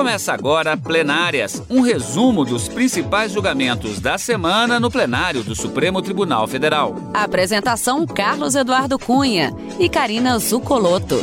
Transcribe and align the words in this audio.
Começa 0.00 0.32
agora 0.32 0.78
Plenárias, 0.78 1.62
um 1.68 1.82
resumo 1.82 2.42
dos 2.42 2.68
principais 2.68 3.32
julgamentos 3.32 4.00
da 4.00 4.16
semana 4.16 4.80
no 4.80 4.90
plenário 4.90 5.44
do 5.44 5.54
Supremo 5.54 6.00
Tribunal 6.00 6.48
Federal. 6.48 6.96
Apresentação 7.12 8.06
Carlos 8.06 8.54
Eduardo 8.54 8.98
Cunha 8.98 9.54
e 9.78 9.90
Karina 9.90 10.38
Zucoloto. 10.38 11.16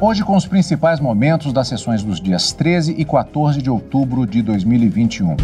Hoje 0.00 0.24
com 0.24 0.34
os 0.34 0.46
principais 0.46 0.98
momentos 0.98 1.52
das 1.52 1.68
sessões 1.68 2.02
dos 2.02 2.18
dias 2.18 2.52
13 2.52 2.94
e 2.96 3.04
14 3.04 3.60
de 3.60 3.68
outubro 3.68 4.26
de 4.26 4.40
2021. 4.40 5.36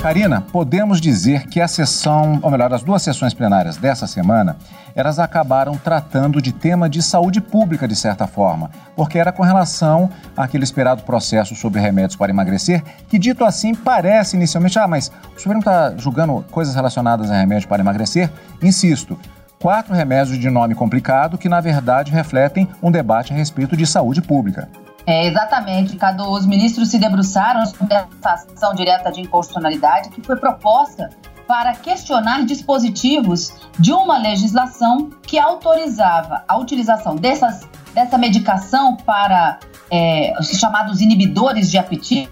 Karina, 0.00 0.40
podemos 0.40 0.98
dizer 0.98 1.46
que 1.46 1.60
a 1.60 1.68
sessão, 1.68 2.38
ou 2.40 2.50
melhor, 2.50 2.72
as 2.72 2.82
duas 2.82 3.02
sessões 3.02 3.34
plenárias 3.34 3.76
dessa 3.76 4.06
semana, 4.06 4.56
elas 4.94 5.18
acabaram 5.18 5.76
tratando 5.76 6.40
de 6.40 6.52
tema 6.52 6.88
de 6.88 7.02
saúde 7.02 7.38
pública, 7.38 7.86
de 7.86 7.94
certa 7.94 8.26
forma, 8.26 8.70
porque 8.96 9.18
era 9.18 9.30
com 9.30 9.42
relação 9.42 10.08
àquele 10.34 10.64
esperado 10.64 11.02
processo 11.02 11.54
sobre 11.54 11.82
remédios 11.82 12.16
para 12.16 12.32
emagrecer, 12.32 12.82
que 13.10 13.18
dito 13.18 13.44
assim 13.44 13.74
parece 13.74 14.36
inicialmente, 14.36 14.78
ah, 14.78 14.88
mas 14.88 15.12
o 15.36 15.38
Supremo 15.38 15.60
está 15.60 15.94
julgando 15.98 16.46
coisas 16.50 16.74
relacionadas 16.74 17.30
a 17.30 17.34
remédio 17.34 17.68
para 17.68 17.82
emagrecer? 17.82 18.30
Insisto, 18.62 19.18
quatro 19.60 19.94
remédios 19.94 20.38
de 20.38 20.48
nome 20.48 20.74
complicado 20.74 21.36
que, 21.36 21.48
na 21.48 21.60
verdade, 21.60 22.10
refletem 22.10 22.66
um 22.82 22.90
debate 22.90 23.34
a 23.34 23.36
respeito 23.36 23.76
de 23.76 23.86
saúde 23.86 24.22
pública. 24.22 24.66
É, 25.06 25.26
exatamente, 25.26 25.96
Cadu. 25.96 26.30
Os 26.30 26.46
ministros 26.46 26.88
se 26.88 26.98
debruçaram 26.98 27.64
sobre 27.66 27.94
essa 27.94 28.44
ação 28.54 28.74
direta 28.74 29.10
de 29.10 29.20
inconstitucionalidade 29.20 30.10
que 30.10 30.22
foi 30.22 30.36
proposta 30.36 31.10
para 31.46 31.74
questionar 31.74 32.44
dispositivos 32.44 33.52
de 33.78 33.92
uma 33.92 34.18
legislação 34.18 35.10
que 35.22 35.36
autorizava 35.36 36.44
a 36.46 36.56
utilização 36.56 37.16
dessas, 37.16 37.68
dessa 37.92 38.16
medicação 38.16 38.96
para 38.96 39.58
é, 39.90 40.32
os 40.38 40.48
chamados 40.50 41.00
inibidores 41.00 41.68
de 41.68 41.76
apetite, 41.76 42.28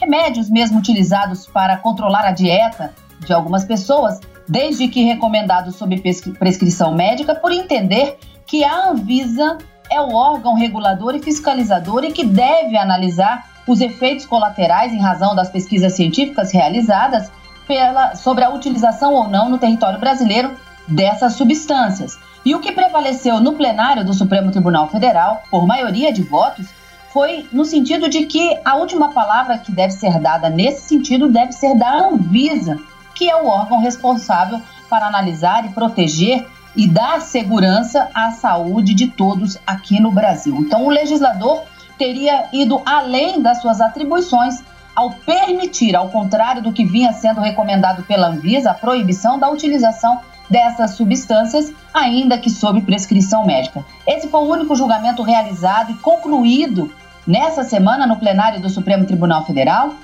remédios 0.00 0.48
mesmo 0.48 0.78
utilizados 0.78 1.46
para 1.46 1.76
controlar 1.76 2.24
a 2.24 2.32
dieta 2.32 2.94
de 3.20 3.34
algumas 3.34 3.66
pessoas, 3.66 4.18
desde 4.48 4.88
que 4.88 5.04
recomendados 5.04 5.76
sob 5.76 6.00
prescrição 6.38 6.94
médica, 6.94 7.34
por 7.34 7.52
entender 7.52 8.18
que 8.46 8.64
a 8.64 8.88
Anvisa 8.88 9.58
é 9.90 10.00
o 10.00 10.14
órgão 10.14 10.54
regulador 10.54 11.14
e 11.14 11.22
fiscalizador 11.22 12.04
e 12.04 12.12
que 12.12 12.24
deve 12.24 12.76
analisar 12.76 13.46
os 13.66 13.80
efeitos 13.80 14.24
colaterais 14.24 14.92
em 14.92 15.00
razão 15.00 15.34
das 15.34 15.50
pesquisas 15.50 15.92
científicas 15.92 16.52
realizadas 16.52 17.30
pela, 17.66 18.14
sobre 18.14 18.44
a 18.44 18.50
utilização 18.50 19.12
ou 19.12 19.28
não 19.28 19.48
no 19.48 19.58
território 19.58 20.00
brasileiro 20.00 20.56
dessas 20.86 21.34
substâncias. 21.34 22.18
E 22.44 22.54
o 22.54 22.60
que 22.60 22.72
prevaleceu 22.72 23.40
no 23.40 23.52
plenário 23.52 24.04
do 24.04 24.14
Supremo 24.14 24.50
Tribunal 24.50 24.88
Federal, 24.88 25.42
por 25.50 25.66
maioria 25.66 26.12
de 26.12 26.22
votos, 26.22 26.66
foi 27.12 27.46
no 27.52 27.64
sentido 27.64 28.08
de 28.08 28.26
que 28.26 28.58
a 28.64 28.76
última 28.76 29.12
palavra 29.12 29.58
que 29.58 29.72
deve 29.72 29.92
ser 29.92 30.18
dada 30.18 30.48
nesse 30.48 30.88
sentido 30.88 31.28
deve 31.28 31.52
ser 31.52 31.74
da 31.74 31.90
Anvisa, 31.90 32.78
que 33.14 33.28
é 33.28 33.36
o 33.36 33.46
órgão 33.46 33.80
responsável 33.80 34.60
para 34.88 35.06
analisar 35.06 35.64
e 35.66 35.70
proteger 35.70 36.46
e 36.78 36.86
dar 36.86 37.20
segurança 37.20 38.08
à 38.14 38.30
saúde 38.30 38.94
de 38.94 39.08
todos 39.08 39.58
aqui 39.66 40.00
no 40.00 40.12
Brasil. 40.12 40.56
Então, 40.60 40.86
o 40.86 40.88
legislador 40.88 41.64
teria 41.98 42.46
ido 42.52 42.80
além 42.86 43.42
das 43.42 43.60
suas 43.60 43.80
atribuições 43.80 44.62
ao 44.94 45.10
permitir, 45.10 45.96
ao 45.96 46.08
contrário 46.08 46.62
do 46.62 46.72
que 46.72 46.84
vinha 46.84 47.12
sendo 47.12 47.40
recomendado 47.40 48.04
pela 48.04 48.28
Anvisa, 48.28 48.70
a 48.70 48.74
proibição 48.74 49.40
da 49.40 49.50
utilização 49.50 50.20
dessas 50.48 50.92
substâncias, 50.92 51.72
ainda 51.92 52.38
que 52.38 52.48
sob 52.48 52.80
prescrição 52.82 53.44
médica. 53.44 53.84
Esse 54.06 54.28
foi 54.28 54.40
o 54.40 54.48
único 54.48 54.76
julgamento 54.76 55.22
realizado 55.22 55.90
e 55.90 55.94
concluído 55.96 56.92
nessa 57.26 57.64
semana 57.64 58.06
no 58.06 58.16
plenário 58.16 58.60
do 58.60 58.70
Supremo 58.70 59.04
Tribunal 59.04 59.44
Federal. 59.44 59.94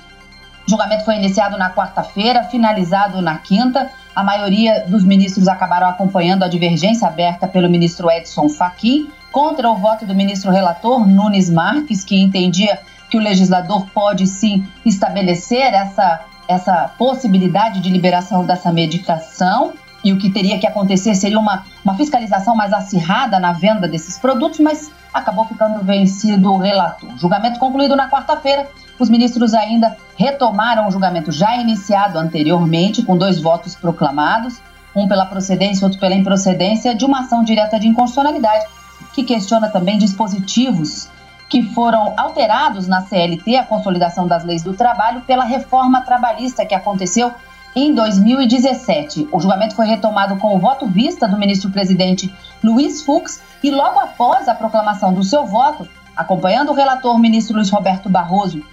O 0.67 0.69
julgamento 0.69 1.05
foi 1.05 1.15
iniciado 1.15 1.57
na 1.57 1.71
quarta-feira, 1.71 2.43
finalizado 2.43 3.21
na 3.21 3.37
quinta. 3.37 3.89
A 4.15 4.23
maioria 4.23 4.85
dos 4.87 5.03
ministros 5.03 5.47
acabaram 5.47 5.89
acompanhando 5.89 6.43
a 6.43 6.47
divergência 6.47 7.07
aberta 7.07 7.47
pelo 7.47 7.69
ministro 7.69 8.09
Edson 8.09 8.47
Fachin 8.47 9.09
contra 9.31 9.69
o 9.69 9.75
voto 9.75 10.05
do 10.05 10.15
ministro 10.15 10.51
relator 10.51 11.05
Nunes 11.05 11.49
Marques, 11.49 12.03
que 12.03 12.15
entendia 12.15 12.79
que 13.09 13.17
o 13.17 13.21
legislador 13.21 13.85
pode 13.93 14.25
sim 14.25 14.65
estabelecer 14.85 15.73
essa, 15.73 16.21
essa 16.47 16.89
possibilidade 16.97 17.81
de 17.81 17.89
liberação 17.89 18.45
dessa 18.45 18.71
medicação 18.71 19.73
e 20.05 20.13
o 20.13 20.19
que 20.19 20.29
teria 20.29 20.59
que 20.59 20.67
acontecer 20.67 21.15
seria 21.15 21.39
uma, 21.39 21.63
uma 21.83 21.95
fiscalização 21.95 22.55
mais 22.55 22.71
acirrada 22.71 23.39
na 23.39 23.51
venda 23.51 23.87
desses 23.87 24.19
produtos, 24.19 24.59
mas 24.59 24.91
acabou 25.11 25.45
ficando 25.45 25.83
vencido 25.83 26.53
o 26.53 26.59
relator. 26.59 27.09
Julgamento 27.17 27.59
concluído 27.59 27.95
na 27.95 28.07
quarta-feira, 28.07 28.69
os 28.99 29.09
ministros 29.09 29.55
ainda 29.55 29.97
retomaram 30.15 30.87
o 30.87 30.91
julgamento 30.91 31.31
já 31.31 31.57
iniciado 31.57 32.19
anteriormente, 32.19 33.01
com 33.01 33.17
dois 33.17 33.41
votos 33.41 33.75
proclamados, 33.75 34.61
um 34.95 35.07
pela 35.07 35.25
procedência 35.25 35.83
outro 35.83 35.99
pela 35.99 36.13
improcedência, 36.13 36.93
de 36.93 37.03
uma 37.03 37.21
ação 37.21 37.43
direta 37.43 37.79
de 37.79 37.87
inconstitucionalidade, 37.87 38.63
que 39.11 39.23
questiona 39.23 39.69
também 39.69 39.97
dispositivos 39.97 41.09
que 41.49 41.63
foram 41.73 42.13
alterados 42.15 42.87
na 42.87 43.01
CLT, 43.01 43.55
a 43.55 43.63
consolidação 43.63 44.27
das 44.27 44.43
leis 44.43 44.61
do 44.61 44.73
trabalho, 44.73 45.21
pela 45.21 45.45
reforma 45.45 46.01
trabalhista 46.01 46.65
que 46.65 46.75
aconteceu 46.75 47.31
em 47.75 47.93
2017. 47.93 49.27
O 49.31 49.39
julgamento 49.39 49.75
foi 49.75 49.85
retomado 49.85 50.37
com 50.37 50.55
o 50.55 50.59
voto 50.59 50.87
vista 50.87 51.27
do 51.27 51.37
ministro-presidente 51.37 52.33
Luiz 52.63 53.01
Fux 53.01 53.41
e 53.61 53.69
logo 53.69 53.99
após 53.99 54.47
a 54.47 54.55
proclamação 54.55 55.13
do 55.13 55.23
seu 55.23 55.45
voto, 55.45 55.87
acompanhando 56.15 56.71
o 56.71 56.75
relator 56.75 57.19
ministro 57.19 57.57
Luiz 57.57 57.69
Roberto 57.69 58.09
Barroso 58.09 58.63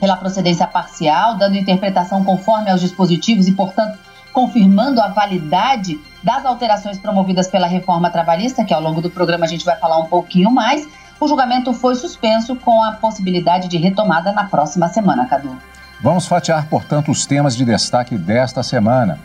pela 0.00 0.16
procedência 0.16 0.66
parcial, 0.66 1.36
dando 1.36 1.58
interpretação 1.58 2.24
conforme 2.24 2.70
aos 2.70 2.80
dispositivos 2.80 3.46
e, 3.46 3.52
portanto, 3.52 3.98
confirmando 4.32 5.00
a 5.00 5.08
validade 5.08 6.00
das 6.22 6.46
alterações 6.46 6.98
promovidas 6.98 7.48
pela 7.48 7.66
reforma 7.66 8.10
trabalhista, 8.10 8.64
que 8.64 8.72
ao 8.72 8.80
longo 8.80 9.02
do 9.02 9.10
programa 9.10 9.44
a 9.44 9.48
gente 9.48 9.64
vai 9.64 9.76
falar 9.76 9.98
um 9.98 10.06
pouquinho 10.06 10.50
mais, 10.50 10.88
o 11.20 11.28
julgamento 11.28 11.74
foi 11.74 11.94
suspenso 11.96 12.56
com 12.56 12.82
a 12.82 12.92
possibilidade 12.92 13.68
de 13.68 13.76
retomada 13.76 14.32
na 14.32 14.44
próxima 14.44 14.88
semana, 14.88 15.26
Cadu. 15.26 15.54
Vamos 16.02 16.26
fatiar, 16.26 16.66
portanto, 16.66 17.10
os 17.10 17.26
temas 17.26 17.54
de 17.54 17.64
destaque 17.64 18.16
desta 18.16 18.62
semana. 18.62 19.18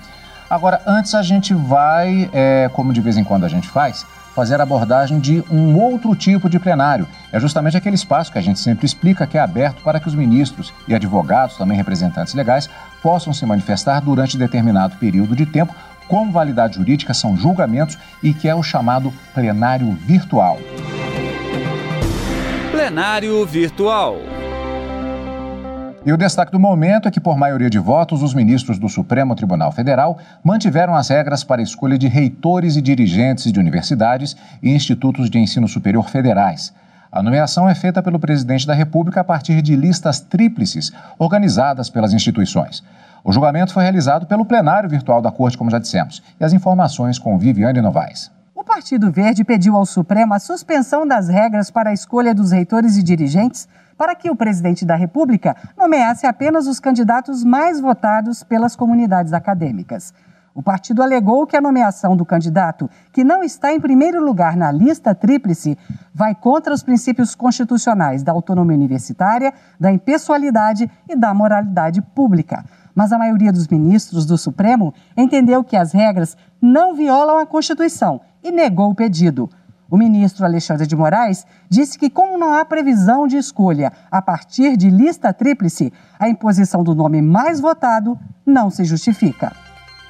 Agora, 0.49 0.81
antes 0.85 1.15
a 1.15 1.23
gente 1.23 1.53
vai, 1.53 2.29
é, 2.33 2.69
como 2.73 2.91
de 2.91 2.99
vez 2.99 3.17
em 3.17 3.23
quando 3.23 3.45
a 3.45 3.49
gente 3.49 3.67
faz, 3.69 4.05
fazer 4.35 4.59
abordagem 4.59 5.17
de 5.17 5.41
um 5.49 5.79
outro 5.79 6.13
tipo 6.13 6.49
de 6.49 6.59
plenário. 6.59 7.07
É 7.31 7.39
justamente 7.39 7.77
aquele 7.77 7.95
espaço 7.95 8.29
que 8.29 8.37
a 8.37 8.41
gente 8.41 8.59
sempre 8.59 8.85
explica 8.85 9.25
que 9.25 9.37
é 9.37 9.41
aberto 9.41 9.81
para 9.81 9.99
que 9.99 10.07
os 10.09 10.13
ministros 10.13 10.73
e 10.85 10.93
advogados, 10.93 11.55
também 11.55 11.77
representantes 11.77 12.33
legais, 12.33 12.69
possam 13.01 13.33
se 13.33 13.45
manifestar 13.45 14.01
durante 14.01 14.37
determinado 14.37 14.97
período 14.97 15.33
de 15.33 15.45
tempo. 15.45 15.73
Com 16.09 16.29
validade 16.29 16.75
jurídica, 16.75 17.13
são 17.13 17.37
julgamentos 17.37 17.97
e 18.21 18.33
que 18.33 18.49
é 18.49 18.53
o 18.53 18.61
chamado 18.61 19.13
plenário 19.33 19.91
virtual. 20.05 20.59
Plenário 22.71 23.45
virtual. 23.45 24.17
E 26.05 26.13
o 26.13 26.17
destaque 26.17 26.51
do 26.51 26.59
momento 26.59 27.07
é 27.07 27.11
que, 27.11 27.19
por 27.19 27.35
maioria 27.35 27.67
de 27.67 27.79
votos, 27.79 28.21
os 28.21 28.35
ministros 28.35 28.77
do 28.77 28.87
Supremo 28.87 29.33
Tribunal 29.33 29.71
Federal 29.71 30.19
mantiveram 30.43 30.93
as 30.93 31.09
regras 31.09 31.43
para 31.43 31.61
a 31.61 31.63
escolha 31.63 31.97
de 31.97 32.07
reitores 32.07 32.75
e 32.75 32.81
dirigentes 32.81 33.51
de 33.51 33.59
universidades 33.59 34.37
e 34.61 34.69
institutos 34.69 35.31
de 35.31 35.39
ensino 35.39 35.67
superior 35.67 36.07
federais. 36.07 36.71
A 37.11 37.23
nomeação 37.23 37.67
é 37.67 37.73
feita 37.73 38.03
pelo 38.03 38.19
presidente 38.19 38.67
da 38.67 38.75
República 38.75 39.21
a 39.21 39.23
partir 39.23 39.63
de 39.63 39.75
listas 39.75 40.19
tríplices 40.19 40.91
organizadas 41.17 41.89
pelas 41.89 42.13
instituições. 42.13 42.83
O 43.23 43.31
julgamento 43.33 43.73
foi 43.73 43.81
realizado 43.81 44.27
pelo 44.27 44.45
plenário 44.45 44.87
virtual 44.87 45.23
da 45.23 45.31
Corte, 45.31 45.57
como 45.57 45.71
já 45.71 45.79
dissemos. 45.79 46.21
E 46.39 46.45
as 46.45 46.53
informações 46.53 47.17
com 47.17 47.35
Viviane 47.39 47.81
Novaes. 47.81 48.29
O 48.53 48.63
Partido 48.63 49.11
Verde 49.11 49.43
pediu 49.43 49.75
ao 49.75 49.87
Supremo 49.87 50.35
a 50.35 50.39
suspensão 50.39 51.07
das 51.07 51.29
regras 51.29 51.71
para 51.71 51.89
a 51.89 51.93
escolha 51.93 52.35
dos 52.35 52.51
reitores 52.51 52.95
e 52.95 53.01
dirigentes 53.01 53.67
para 53.97 54.15
que 54.15 54.29
o 54.29 54.35
presidente 54.35 54.85
da 54.85 54.95
República 54.95 55.55
nomeasse 55.77 56.25
apenas 56.25 56.67
os 56.67 56.79
candidatos 56.79 57.43
mais 57.43 57.79
votados 57.79 58.43
pelas 58.43 58.75
comunidades 58.75 59.33
acadêmicas. 59.33 60.13
O 60.55 60.63
partido 60.63 61.03
alegou 61.03 61.45
que 61.45 61.57
a 61.57 61.61
nomeação 61.61 62.15
do 62.15 62.25
candidato, 62.25 62.89
que 63.11 63.25
não 63.25 63.43
está 63.43 63.73
em 63.73 63.79
primeiro 63.79 64.23
lugar 64.23 64.55
na 64.55 64.71
lista 64.71 65.13
tríplice, 65.13 65.77
vai 66.13 66.33
contra 66.33 66.73
os 66.73 66.81
princípios 66.81 67.35
constitucionais 67.35 68.23
da 68.23 68.31
autonomia 68.31 68.77
universitária, 68.77 69.53
da 69.77 69.91
impessoalidade 69.91 70.89
e 71.09 71.15
da 71.15 71.33
moralidade 71.33 72.01
pública. 72.01 72.63
Mas 72.95 73.11
a 73.11 73.17
maioria 73.17 73.51
dos 73.51 73.67
ministros 73.67 74.25
do 74.25 74.37
Supremo 74.37 74.93
entendeu 75.17 75.61
que 75.61 75.75
as 75.75 75.91
regras 75.91 76.37
não 76.61 76.95
violam 76.95 77.37
a 77.37 77.45
Constituição 77.45 78.21
e 78.41 78.49
negou 78.49 78.91
o 78.91 78.95
pedido. 78.95 79.49
O 79.95 79.97
ministro 79.97 80.43
Alexandre 80.43 80.85
de 80.85 80.93
Moraes 80.93 81.45
disse 81.69 81.97
que, 81.97 82.09
como 82.09 82.37
não 82.37 82.51
há 82.51 82.65
previsão 82.65 83.25
de 83.25 83.37
escolha 83.37 83.93
a 84.11 84.21
partir 84.21 84.75
de 84.75 84.89
lista 84.89 85.31
tríplice, 85.31 85.93
a 86.19 86.27
imposição 86.27 86.83
do 86.83 86.93
nome 86.93 87.21
mais 87.21 87.61
votado 87.61 88.19
não 88.45 88.69
se 88.69 88.83
justifica. 88.83 89.53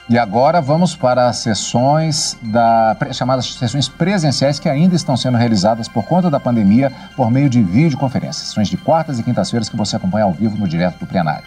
E 0.10 0.18
agora 0.18 0.60
vamos 0.60 0.96
para 0.96 1.28
as 1.28 1.38
sessões 1.38 2.36
da 2.42 2.98
chamadas 3.12 3.54
sessões 3.54 3.88
presenciais 3.88 4.58
que 4.58 4.68
ainda 4.68 4.96
estão 4.96 5.16
sendo 5.16 5.38
realizadas 5.38 5.88
por 5.88 6.04
conta 6.06 6.32
da 6.32 6.40
pandemia 6.40 6.92
por 7.16 7.30
meio 7.30 7.48
de 7.48 7.62
videoconferências. 7.62 8.48
Sessões 8.48 8.68
de 8.68 8.78
quartas 8.78 9.20
e 9.20 9.24
quintas-feiras 9.24 9.70
que 9.70 9.78
você 9.78 9.98
acompanha 9.98 10.26
ao 10.26 10.34
vivo 10.34 10.58
no 10.58 10.68
direto 10.68 10.98
do 10.98 11.06
plenário. 11.06 11.46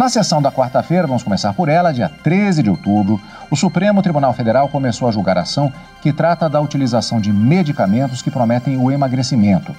Na 0.00 0.08
sessão 0.08 0.40
da 0.40 0.50
quarta-feira, 0.50 1.06
vamos 1.06 1.22
começar 1.22 1.52
por 1.52 1.68
ela, 1.68 1.92
dia 1.92 2.08
13 2.08 2.62
de 2.62 2.70
outubro, 2.70 3.20
o 3.50 3.54
Supremo 3.54 4.00
Tribunal 4.00 4.32
Federal 4.32 4.66
começou 4.66 5.06
a 5.06 5.12
julgar 5.12 5.36
a 5.36 5.42
ação 5.42 5.70
que 6.00 6.10
trata 6.10 6.48
da 6.48 6.58
utilização 6.58 7.20
de 7.20 7.30
medicamentos 7.30 8.22
que 8.22 8.30
prometem 8.30 8.78
o 8.78 8.90
emagrecimento. 8.90 9.76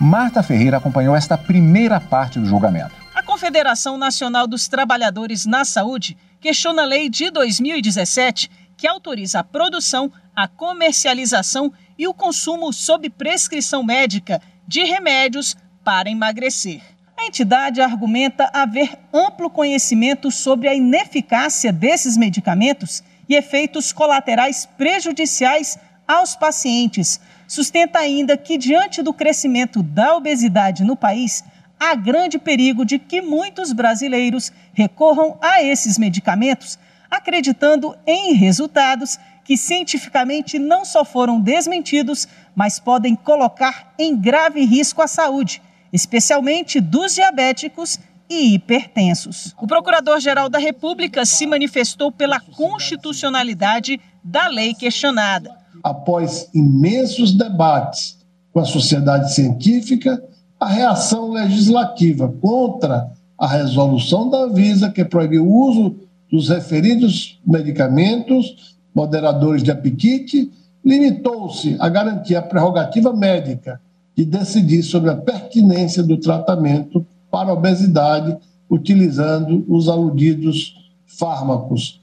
Marta 0.00 0.42
Ferreira 0.42 0.78
acompanhou 0.78 1.14
esta 1.14 1.36
primeira 1.36 2.00
parte 2.00 2.38
do 2.38 2.46
julgamento. 2.46 2.94
A 3.14 3.22
Confederação 3.22 3.98
Nacional 3.98 4.46
dos 4.46 4.66
Trabalhadores 4.66 5.44
na 5.44 5.62
Saúde 5.62 6.16
questiona 6.40 6.80
a 6.80 6.86
lei 6.86 7.10
de 7.10 7.30
2017 7.30 8.50
que 8.78 8.86
autoriza 8.86 9.40
a 9.40 9.44
produção, 9.44 10.10
a 10.34 10.48
comercialização 10.48 11.70
e 11.98 12.08
o 12.08 12.14
consumo 12.14 12.72
sob 12.72 13.10
prescrição 13.10 13.82
médica 13.82 14.40
de 14.66 14.84
remédios 14.84 15.54
para 15.84 16.08
emagrecer. 16.08 16.80
A 17.20 17.26
entidade 17.26 17.82
argumenta 17.82 18.48
haver 18.50 18.98
amplo 19.12 19.50
conhecimento 19.50 20.30
sobre 20.30 20.66
a 20.68 20.74
ineficácia 20.74 21.70
desses 21.70 22.16
medicamentos 22.16 23.04
e 23.28 23.34
efeitos 23.34 23.92
colaterais 23.92 24.66
prejudiciais 24.78 25.78
aos 26.08 26.34
pacientes. 26.34 27.20
Sustenta 27.46 27.98
ainda 27.98 28.38
que, 28.38 28.56
diante 28.56 29.02
do 29.02 29.12
crescimento 29.12 29.82
da 29.82 30.16
obesidade 30.16 30.82
no 30.82 30.96
país, 30.96 31.44
há 31.78 31.94
grande 31.94 32.38
perigo 32.38 32.86
de 32.86 32.98
que 32.98 33.20
muitos 33.20 33.70
brasileiros 33.70 34.50
recorram 34.72 35.36
a 35.42 35.62
esses 35.62 35.98
medicamentos, 35.98 36.78
acreditando 37.10 37.94
em 38.06 38.32
resultados 38.32 39.18
que 39.44 39.58
cientificamente 39.58 40.58
não 40.58 40.86
só 40.86 41.04
foram 41.04 41.38
desmentidos, 41.38 42.26
mas 42.56 42.80
podem 42.80 43.14
colocar 43.14 43.92
em 43.98 44.16
grave 44.16 44.64
risco 44.64 45.02
a 45.02 45.06
saúde 45.06 45.60
especialmente 45.92 46.80
dos 46.80 47.14
diabéticos 47.14 47.98
e 48.28 48.54
hipertensos. 48.54 49.54
O 49.60 49.66
Procurador-Geral 49.66 50.48
da 50.48 50.58
República 50.58 51.24
se 51.26 51.46
manifestou 51.46 52.12
pela 52.12 52.38
constitucionalidade 52.38 54.00
da 54.22 54.46
lei 54.46 54.72
questionada. 54.72 55.50
Após 55.82 56.48
imensos 56.54 57.32
debates 57.32 58.18
com 58.52 58.60
a 58.60 58.64
sociedade 58.64 59.34
científica, 59.34 60.22
a 60.58 60.68
reação 60.68 61.32
legislativa 61.32 62.28
contra 62.40 63.10
a 63.38 63.46
resolução 63.46 64.28
da 64.28 64.38
Anvisa, 64.44 64.90
que 64.90 65.04
proibiu 65.04 65.46
o 65.46 65.68
uso 65.68 65.96
dos 66.30 66.50
referidos 66.50 67.40
medicamentos 67.44 68.76
moderadores 68.94 69.62
de 69.62 69.70
apetite, 69.70 70.52
limitou-se 70.84 71.76
a 71.80 71.88
garantir 71.88 72.36
a 72.36 72.42
prerrogativa 72.42 73.12
médica 73.12 73.80
de 74.20 74.26
decidir 74.26 74.82
sobre 74.82 75.08
a 75.08 75.16
pertinência 75.16 76.02
do 76.02 76.18
tratamento 76.18 77.06
para 77.30 77.54
obesidade 77.54 78.36
utilizando 78.68 79.64
os 79.66 79.88
aludidos 79.88 80.74
fármacos 81.06 82.02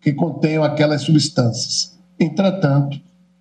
que 0.00 0.12
contenham 0.12 0.62
aquelas 0.62 1.02
substâncias. 1.02 1.98
Entretanto, 2.20 3.00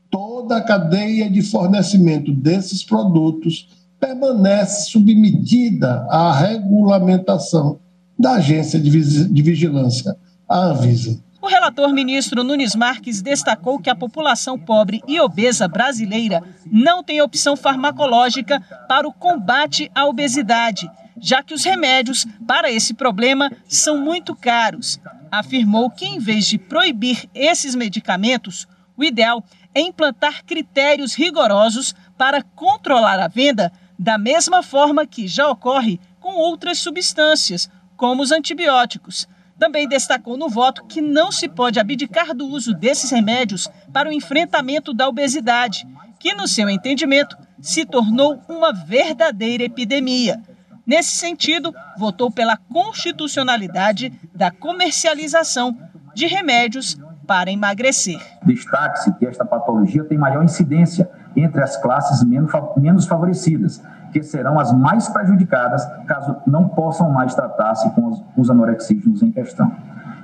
toda 0.09 0.57
a 0.57 0.61
cadeia 0.61 1.29
de 1.29 1.43
fornecimento 1.43 2.33
desses 2.33 2.83
produtos 2.83 3.69
permanece 3.99 4.89
submetida 4.89 6.07
à 6.09 6.33
regulamentação 6.33 7.77
da 8.17 8.33
Agência 8.33 8.79
de 8.79 9.41
Vigilância, 9.43 10.15
a 10.49 10.65
Anvisa. 10.65 11.19
O 11.45 11.47
relator 11.47 11.93
ministro 11.93 12.43
Nunes 12.43 12.73
Marques 12.75 13.21
destacou 13.21 13.77
que 13.77 13.87
a 13.87 13.95
população 13.95 14.57
pobre 14.57 15.03
e 15.07 15.19
obesa 15.19 15.67
brasileira 15.67 16.41
não 16.65 17.03
tem 17.03 17.21
opção 17.21 17.55
farmacológica 17.55 18.59
para 18.87 19.07
o 19.07 19.13
combate 19.13 19.91
à 19.93 20.05
obesidade, 20.05 20.89
já 21.21 21.43
que 21.43 21.53
os 21.53 21.63
remédios 21.63 22.25
para 22.47 22.71
esse 22.71 22.95
problema 22.95 23.51
são 23.67 23.95
muito 23.95 24.35
caros. 24.35 24.99
Afirmou 25.31 25.91
que, 25.91 26.03
em 26.03 26.17
vez 26.17 26.47
de 26.47 26.57
proibir 26.57 27.29
esses 27.31 27.75
medicamentos, 27.75 28.67
o 28.97 29.03
ideal 29.03 29.43
é 29.71 29.81
implantar 29.81 30.43
critérios 30.45 31.13
rigorosos 31.13 31.93
para 32.17 32.41
controlar 32.41 33.19
a 33.19 33.27
venda, 33.27 33.71
da 33.99 34.17
mesma 34.17 34.63
forma 34.63 35.05
que 35.05 35.27
já 35.27 35.47
ocorre 35.47 35.99
com 36.19 36.33
outras 36.37 36.79
substâncias, 36.79 37.69
como 37.95 38.23
os 38.23 38.31
antibióticos. 38.31 39.27
Também 39.57 39.87
destacou 39.87 40.37
no 40.37 40.49
voto 40.49 40.83
que 40.85 41.01
não 41.01 41.31
se 41.31 41.47
pode 41.47 41.79
abdicar 41.79 42.33
do 42.35 42.45
uso 42.45 42.73
desses 42.73 43.09
remédios 43.09 43.69
para 43.93 44.09
o 44.09 44.11
enfrentamento 44.11 44.93
da 44.93 45.07
obesidade, 45.07 45.87
que, 46.19 46.33
no 46.33 46.47
seu 46.47 46.69
entendimento, 46.69 47.37
se 47.61 47.85
tornou 47.85 48.41
uma 48.49 48.73
verdadeira 48.73 49.63
epidemia. 49.63 50.41
Nesse 50.85 51.11
sentido, 51.17 51.73
votou 51.97 52.29
pela 52.29 52.57
constitucionalidade 52.57 54.11
da 54.33 54.51
comercialização 54.51 55.75
de 56.13 56.27
remédios 56.27 56.97
para 57.25 57.51
emagrecer. 57.51 58.19
Destaque-se 58.43 59.13
que 59.13 59.25
esta 59.25 59.43
patologia 59.43 60.03
tem 60.03 60.17
maior 60.17 60.43
incidência 60.43 61.09
entre 61.35 61.61
as 61.61 61.75
classes 61.77 62.23
menos 62.23 63.05
favorecidas, 63.05 63.81
que 64.15 64.23
serão 64.23 64.57
as 64.57 64.71
mais 64.71 65.09
prejudicadas 65.09 65.85
caso 66.07 66.37
não 66.47 66.69
possam 66.69 67.11
mais 67.11 67.35
tratar-se 67.35 67.89
com 67.89 68.13
os 68.37 68.49
anorexígenos 68.49 69.21
em 69.21 69.29
questão. 69.29 69.69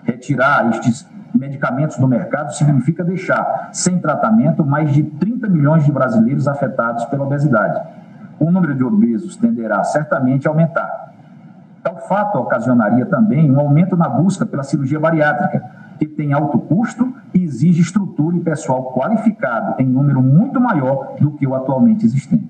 Retirar 0.06 0.70
estes 0.70 1.06
medicamentos 1.36 1.98
do 1.98 2.08
mercado 2.08 2.54
significa 2.54 3.04
deixar 3.04 3.68
sem 3.74 4.00
tratamento 4.00 4.66
mais 4.66 4.94
de 4.94 5.04
30 5.04 5.50
milhões 5.50 5.84
de 5.84 5.92
brasileiros 5.92 6.48
afetados 6.48 7.04
pela 7.04 7.26
obesidade. 7.26 7.82
O 8.40 8.50
número 8.50 8.74
de 8.76 8.82
obesos 8.82 9.36
tenderá 9.36 9.84
certamente 9.84 10.48
a 10.48 10.52
aumentar. 10.52 11.12
Tal 11.84 11.98
fato 12.08 12.40
ocasionaria 12.40 13.06
também 13.06 13.52
um 13.52 13.60
aumento 13.60 13.98
na 13.98 14.08
busca 14.08 14.46
pela 14.46 14.64
cirurgia 14.64 15.02
bariátrica, 15.02 15.66
que 16.00 16.06
tem 16.06 16.32
alto 16.32 16.60
custo 16.60 17.14
e 17.34 17.44
exige 17.44 17.82
estrutura 17.82 18.38
e 18.38 18.40
pessoal 18.40 18.94
qualificado 18.94 19.82
em 19.82 19.86
número 19.86 20.22
muito 20.22 20.62
maior 20.62 21.18
do 21.20 21.32
que 21.32 21.46
o 21.46 21.54
atualmente 21.54 22.06
existente. 22.06 22.41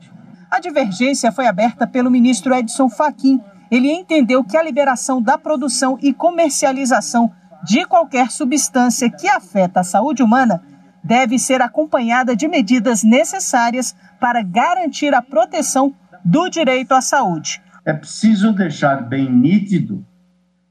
A 0.51 0.59
divergência 0.59 1.31
foi 1.31 1.47
aberta 1.47 1.87
pelo 1.87 2.11
ministro 2.11 2.53
Edson 2.53 2.89
Fachin. 2.89 3.39
Ele 3.71 3.89
entendeu 3.89 4.43
que 4.43 4.57
a 4.57 4.61
liberação 4.61 5.21
da 5.21 5.37
produção 5.37 5.97
e 6.01 6.13
comercialização 6.13 7.31
de 7.63 7.85
qualquer 7.85 8.29
substância 8.29 9.09
que 9.09 9.29
afeta 9.29 9.79
a 9.79 9.83
saúde 9.83 10.21
humana 10.21 10.61
deve 11.01 11.39
ser 11.39 11.61
acompanhada 11.61 12.35
de 12.35 12.49
medidas 12.49 13.01
necessárias 13.01 13.95
para 14.19 14.43
garantir 14.43 15.13
a 15.13 15.21
proteção 15.21 15.95
do 16.25 16.49
direito 16.49 16.91
à 16.91 16.99
saúde. 16.99 17.61
É 17.85 17.93
preciso 17.93 18.51
deixar 18.51 19.07
bem 19.07 19.31
nítido: 19.31 20.05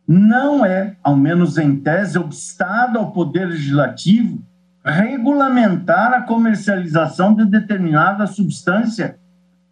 não 0.07 0.63
é, 0.63 0.95
ao 1.03 1.17
menos 1.17 1.57
em 1.57 1.75
tese, 1.81 2.19
obstado 2.19 2.99
ao 2.99 3.13
Poder 3.13 3.47
Legislativo 3.47 4.43
regulamentar 4.85 6.13
a 6.13 6.23
comercialização 6.23 7.35
de 7.35 7.47
determinada 7.47 8.27
substância 8.27 9.19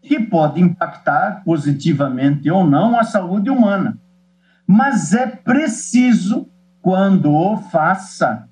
que 0.02 0.20
pode 0.20 0.60
impactar 0.60 1.42
positivamente 1.44 2.50
ou 2.50 2.66
não 2.66 2.98
a 2.98 3.04
saúde 3.04 3.50
humana. 3.50 3.98
Mas 4.66 5.12
é 5.12 5.26
preciso, 5.26 6.48
quando 6.80 7.32
o 7.32 7.56
faça, 7.56 8.48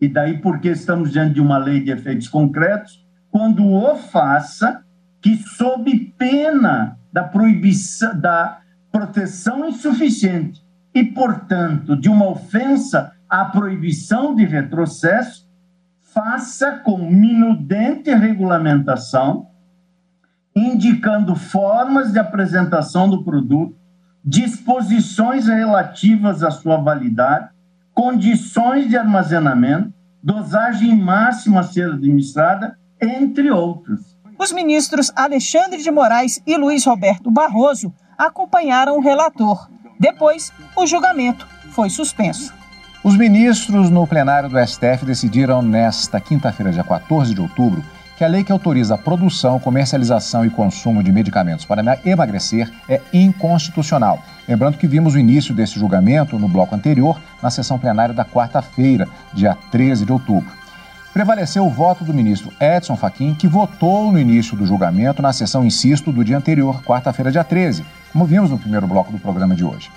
e 0.00 0.08
daí 0.08 0.38
porque 0.38 0.68
estamos 0.68 1.10
diante 1.10 1.34
de 1.34 1.40
uma 1.40 1.58
lei 1.58 1.82
de 1.82 1.90
efeitos 1.90 2.28
concretos, 2.28 3.04
quando 3.30 3.66
o 3.66 3.96
faça, 3.96 4.84
que 5.20 5.36
sob 5.36 6.12
pena 6.16 6.98
da 7.12 7.24
proibição, 7.24 8.18
da 8.18 8.60
proteção 8.92 9.68
insuficiente 9.68 10.62
e, 10.94 11.04
portanto, 11.04 11.96
de 11.96 12.08
uma 12.08 12.28
ofensa 12.28 13.12
à 13.28 13.44
proibição 13.44 14.34
de 14.34 14.44
retrocesso, 14.44 15.48
faça 16.14 16.78
com 16.78 16.98
minudente 16.98 18.12
regulamentação 18.14 19.47
indicando 20.58 21.34
formas 21.36 22.12
de 22.12 22.18
apresentação 22.18 23.08
do 23.08 23.22
produto, 23.22 23.76
disposições 24.24 25.46
relativas 25.46 26.42
à 26.42 26.50
sua 26.50 26.76
validade, 26.78 27.48
condições 27.94 28.88
de 28.88 28.96
armazenamento, 28.96 29.92
dosagem 30.22 30.96
máxima 30.96 31.60
a 31.60 31.64
ser 31.64 31.90
administrada, 31.90 32.76
entre 33.00 33.50
outros. 33.50 34.18
Os 34.38 34.52
ministros 34.52 35.10
Alexandre 35.14 35.82
de 35.82 35.90
Moraes 35.90 36.40
e 36.46 36.56
Luiz 36.56 36.84
Roberto 36.84 37.30
Barroso 37.30 37.92
acompanharam 38.16 38.96
o 38.96 39.00
relator. 39.00 39.68
Depois, 39.98 40.52
o 40.76 40.86
julgamento 40.86 41.46
foi 41.70 41.90
suspenso. 41.90 42.52
Os 43.02 43.16
ministros 43.16 43.90
no 43.90 44.06
plenário 44.06 44.48
do 44.48 44.58
STF 44.58 45.04
decidiram 45.04 45.62
nesta 45.62 46.20
quinta-feira, 46.20 46.72
dia 46.72 46.84
14 46.84 47.34
de 47.34 47.40
outubro, 47.40 47.82
que 48.18 48.24
a 48.24 48.28
lei 48.28 48.42
que 48.42 48.50
autoriza 48.50 48.96
a 48.96 48.98
produção, 48.98 49.60
comercialização 49.60 50.44
e 50.44 50.50
consumo 50.50 51.04
de 51.04 51.12
medicamentos 51.12 51.64
para 51.64 52.00
emagrecer 52.04 52.68
é 52.88 53.00
inconstitucional. 53.12 54.20
Lembrando 54.48 54.76
que 54.76 54.88
vimos 54.88 55.14
o 55.14 55.20
início 55.20 55.54
desse 55.54 55.78
julgamento 55.78 56.36
no 56.36 56.48
bloco 56.48 56.74
anterior, 56.74 57.20
na 57.40 57.48
sessão 57.48 57.78
plenária 57.78 58.12
da 58.12 58.24
quarta-feira, 58.24 59.06
dia 59.32 59.56
13 59.70 60.04
de 60.04 60.10
outubro. 60.10 60.50
Prevaleceu 61.14 61.64
o 61.64 61.70
voto 61.70 62.02
do 62.02 62.12
ministro 62.12 62.52
Edson 62.60 62.96
Fachin, 62.96 63.34
que 63.34 63.46
votou 63.46 64.10
no 64.10 64.18
início 64.18 64.56
do 64.56 64.66
julgamento 64.66 65.22
na 65.22 65.32
sessão, 65.32 65.64
insisto, 65.64 66.10
do 66.10 66.24
dia 66.24 66.36
anterior, 66.36 66.82
quarta-feira, 66.82 67.30
dia 67.30 67.44
13, 67.44 67.84
como 68.12 68.26
vimos 68.26 68.50
no 68.50 68.58
primeiro 68.58 68.88
bloco 68.88 69.12
do 69.12 69.18
programa 69.20 69.54
de 69.54 69.64
hoje. 69.64 69.92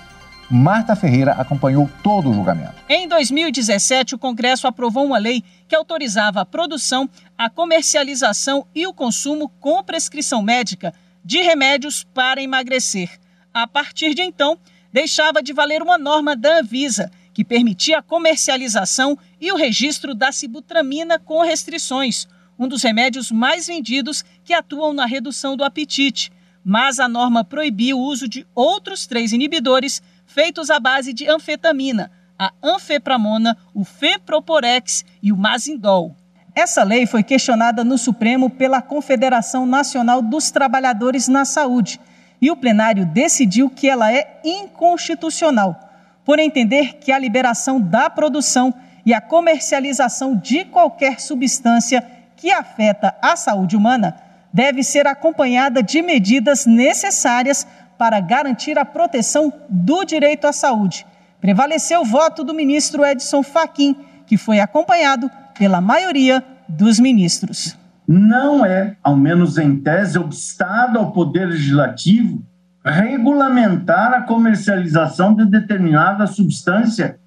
Marta 0.54 0.94
Ferreira 0.94 1.32
acompanhou 1.32 1.88
todo 2.02 2.28
o 2.28 2.34
julgamento. 2.34 2.74
Em 2.86 3.08
2017, 3.08 4.16
o 4.16 4.18
Congresso 4.18 4.66
aprovou 4.66 5.06
uma 5.06 5.16
lei 5.16 5.42
que 5.66 5.74
autorizava 5.74 6.42
a 6.42 6.44
produção, 6.44 7.08
a 7.38 7.48
comercialização 7.48 8.66
e 8.74 8.86
o 8.86 8.92
consumo 8.92 9.48
com 9.58 9.82
prescrição 9.82 10.42
médica 10.42 10.92
de 11.24 11.38
remédios 11.38 12.04
para 12.04 12.42
emagrecer. 12.42 13.18
A 13.54 13.66
partir 13.66 14.12
de 14.12 14.20
então, 14.20 14.58
deixava 14.92 15.42
de 15.42 15.54
valer 15.54 15.80
uma 15.80 15.96
norma 15.96 16.36
da 16.36 16.58
Anvisa 16.58 17.10
que 17.32 17.46
permitia 17.46 18.00
a 18.00 18.02
comercialização 18.02 19.16
e 19.40 19.50
o 19.50 19.56
registro 19.56 20.14
da 20.14 20.30
sibutramina 20.32 21.18
com 21.18 21.40
restrições, 21.40 22.28
um 22.58 22.68
dos 22.68 22.82
remédios 22.82 23.30
mais 23.32 23.68
vendidos 23.68 24.22
que 24.44 24.52
atuam 24.52 24.92
na 24.92 25.06
redução 25.06 25.56
do 25.56 25.64
apetite. 25.64 26.30
Mas 26.62 27.00
a 27.00 27.08
norma 27.08 27.42
proibia 27.42 27.96
o 27.96 28.00
uso 28.00 28.28
de 28.28 28.46
outros 28.54 29.06
três 29.06 29.32
inibidores 29.32 30.02
feitos 30.32 30.70
à 30.70 30.80
base 30.80 31.12
de 31.12 31.28
anfetamina, 31.28 32.10
a 32.38 32.52
anfepramona, 32.62 33.56
o 33.74 33.84
feproporex 33.84 35.04
e 35.22 35.30
o 35.30 35.36
mazindol. 35.36 36.16
Essa 36.54 36.82
lei 36.82 37.06
foi 37.06 37.22
questionada 37.22 37.84
no 37.84 37.96
Supremo 37.96 38.50
pela 38.50 38.82
Confederação 38.82 39.66
Nacional 39.66 40.20
dos 40.20 40.50
Trabalhadores 40.50 41.28
na 41.28 41.44
Saúde 41.44 42.00
e 42.40 42.50
o 42.50 42.56
plenário 42.56 43.06
decidiu 43.06 43.70
que 43.70 43.88
ela 43.88 44.12
é 44.12 44.40
inconstitucional, 44.42 45.78
por 46.24 46.38
entender 46.38 46.94
que 46.94 47.12
a 47.12 47.18
liberação 47.18 47.80
da 47.80 48.10
produção 48.10 48.74
e 49.04 49.14
a 49.14 49.20
comercialização 49.20 50.36
de 50.36 50.64
qualquer 50.64 51.20
substância 51.20 52.04
que 52.36 52.50
afeta 52.50 53.14
a 53.20 53.36
saúde 53.36 53.76
humana 53.76 54.16
deve 54.52 54.82
ser 54.82 55.06
acompanhada 55.06 55.82
de 55.82 56.02
medidas 56.02 56.66
necessárias 56.66 57.66
para 58.02 58.18
garantir 58.18 58.76
a 58.80 58.84
proteção 58.84 59.52
do 59.70 60.04
direito 60.04 60.44
à 60.48 60.52
saúde. 60.52 61.06
Prevaleceu 61.40 62.00
o 62.00 62.04
voto 62.04 62.42
do 62.42 62.52
ministro 62.52 63.04
Edson 63.04 63.44
Fachin, 63.44 63.94
que 64.26 64.36
foi 64.36 64.58
acompanhado 64.58 65.30
pela 65.56 65.80
maioria 65.80 66.42
dos 66.68 66.98
ministros. 66.98 67.78
Não 68.08 68.66
é, 68.66 68.96
ao 69.04 69.14
menos 69.16 69.56
em 69.56 69.76
tese, 69.76 70.18
obstado 70.18 70.98
ao 70.98 71.12
Poder 71.12 71.46
Legislativo 71.46 72.44
regulamentar 72.84 74.12
a 74.14 74.22
comercialização 74.22 75.32
de 75.32 75.46
determinada 75.46 76.26
substância 76.26 77.20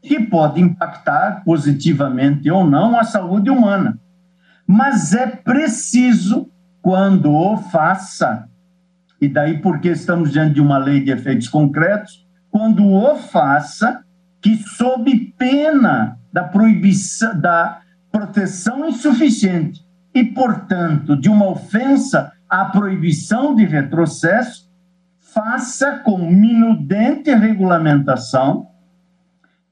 que 0.00 0.20
pode 0.20 0.60
impactar 0.60 1.42
positivamente 1.44 2.48
ou 2.48 2.64
não 2.64 2.96
a 2.96 3.02
saúde 3.02 3.50
humana. 3.50 3.98
Mas 4.64 5.12
é 5.12 5.26
preciso, 5.26 6.48
quando 6.80 7.34
o 7.34 7.56
faça, 7.56 8.48
e 9.20 9.28
daí 9.28 9.58
porque 9.58 9.88
estamos 9.88 10.32
diante 10.32 10.54
de 10.54 10.60
uma 10.60 10.78
lei 10.78 11.00
de 11.00 11.10
efeitos 11.10 11.48
concretos, 11.48 12.26
quando 12.50 12.86
o 12.86 13.16
faça, 13.16 14.02
que 14.40 14.56
sob 14.56 15.34
pena 15.38 16.18
da 16.32 16.44
proibição, 16.44 17.38
da 17.38 17.80
proteção 18.10 18.88
insuficiente 18.88 19.84
e, 20.14 20.24
portanto, 20.24 21.16
de 21.16 21.28
uma 21.28 21.48
ofensa 21.48 22.32
à 22.48 22.64
proibição 22.64 23.54
de 23.54 23.64
retrocesso, 23.64 24.68
faça 25.18 25.98
com 25.98 26.18
minudente 26.18 27.32
regulamentação, 27.32 28.68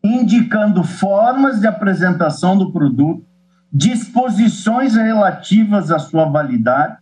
indicando 0.05 0.85
formas 0.85 1.61
de 1.61 1.67
apresentação 1.67 2.57
do 2.57 2.71
produto, 2.71 3.27
disposições 3.73 4.95
relativas 4.95 5.91
à 5.91 5.99
sua 5.99 6.27
validade, 6.27 6.99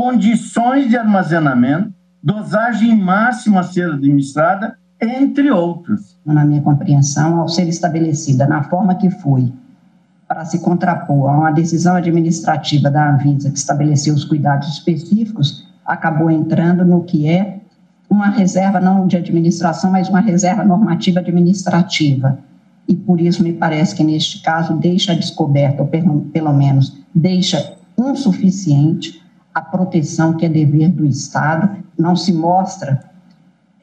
condições 0.00 0.88
de 0.88 0.96
armazenamento, 0.96 1.92
dosagem 2.22 2.96
máxima 2.96 3.60
a 3.60 3.64
ser 3.64 3.92
administrada, 3.92 4.74
entre 4.98 5.50
outros. 5.50 6.18
Na 6.24 6.42
minha 6.42 6.62
compreensão, 6.62 7.38
ao 7.38 7.46
ser 7.50 7.68
estabelecida 7.68 8.46
na 8.46 8.62
forma 8.62 8.94
que 8.94 9.10
foi, 9.10 9.52
para 10.26 10.46
se 10.46 10.60
contrapor 10.60 11.28
a 11.28 11.36
uma 11.36 11.50
decisão 11.50 11.96
administrativa 11.96 12.90
da 12.90 13.12
Anvisa 13.12 13.50
que 13.50 13.58
estabeleceu 13.58 14.14
os 14.14 14.24
cuidados 14.24 14.68
específicos, 14.68 15.68
acabou 15.84 16.30
entrando 16.30 16.82
no 16.82 17.04
que 17.04 17.28
é 17.28 17.60
uma 18.08 18.30
reserva 18.30 18.80
não 18.80 19.06
de 19.06 19.18
administração, 19.18 19.90
mas 19.90 20.08
uma 20.08 20.20
reserva 20.20 20.64
normativa 20.64 21.20
administrativa. 21.20 22.38
E 22.88 22.96
por 22.96 23.20
isso 23.20 23.42
me 23.42 23.52
parece 23.52 23.94
que 23.94 24.02
neste 24.02 24.40
caso 24.40 24.78
deixa 24.78 25.14
descoberta, 25.14 25.82
ou 25.82 25.88
pelo, 25.88 26.54
menos 26.54 26.96
deixa 27.14 27.74
insuficiente 27.98 29.20
a 29.60 29.62
proteção 29.62 30.36
que 30.36 30.46
é 30.46 30.48
dever 30.48 30.88
do 30.88 31.04
Estado, 31.04 31.76
não 31.98 32.16
se 32.16 32.32
mostra 32.32 32.98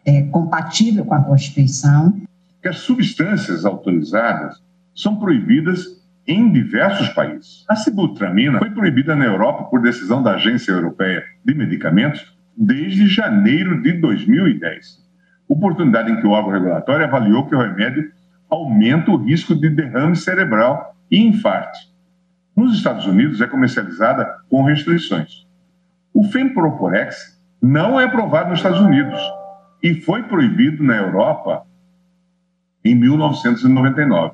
é, 0.04 0.24
compatível 0.24 1.06
com 1.06 1.14
a 1.14 1.22
Constituição. 1.22 2.20
Que 2.62 2.68
as 2.68 2.80
substâncias 2.80 3.64
autorizadas 3.64 4.60
são 4.96 5.18
proibidas 5.18 5.86
em 6.26 6.52
diversos 6.52 7.10
países. 7.10 7.64
A 7.70 7.76
sibutramina 7.76 8.58
foi 8.58 8.72
proibida 8.72 9.16
na 9.16 9.26
Europa 9.26 9.66
por 9.66 9.82
decisão 9.82 10.24
da 10.24 10.34
Agência 10.34 10.72
Europeia 10.72 11.24
de 11.46 11.54
Medicamentos 11.54 12.36
desde 12.58 13.08
janeiro 13.08 13.82
de 13.84 13.94
2010. 13.94 15.06
Oportunidade 15.48 16.12
em 16.12 16.20
que 16.20 16.26
o 16.26 16.32
órgão 16.32 16.54
regulatório 16.54 17.06
avaliou 17.06 17.46
que 17.46 17.56
o 17.56 17.60
remédio 17.60 18.12
aumenta 18.50 19.12
o 19.12 19.18
risco 19.18 19.54
de 19.54 19.70
derrame 19.70 20.16
cerebral 20.16 20.96
e 21.12 21.22
infarto. 21.22 21.78
Nos 22.56 22.76
Estados 22.76 23.06
Unidos 23.06 23.40
é 23.40 23.46
comercializada 23.46 24.28
com 24.50 24.64
restrições. 24.64 25.47
O 26.18 26.24
Femproporex 26.24 27.40
não 27.62 28.02
é 28.02 28.06
aprovado 28.06 28.50
nos 28.50 28.58
Estados 28.58 28.82
Unidos 28.82 29.22
e 29.84 30.02
foi 30.02 30.24
proibido 30.24 30.84
na 30.84 30.98
Europa 30.98 31.64
em 32.84 32.96
1999. 32.96 34.34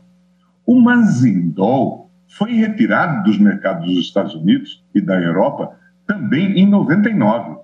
O 0.66 0.80
Mazindol 0.80 2.10
foi 2.38 2.54
retirado 2.54 3.26
dos 3.26 3.38
mercados 3.38 3.86
dos 3.86 3.98
Estados 3.98 4.34
Unidos 4.34 4.82
e 4.96 5.02
da 5.02 5.22
Europa 5.22 5.78
também 6.08 6.58
em 6.58 6.66
99. 6.66 7.58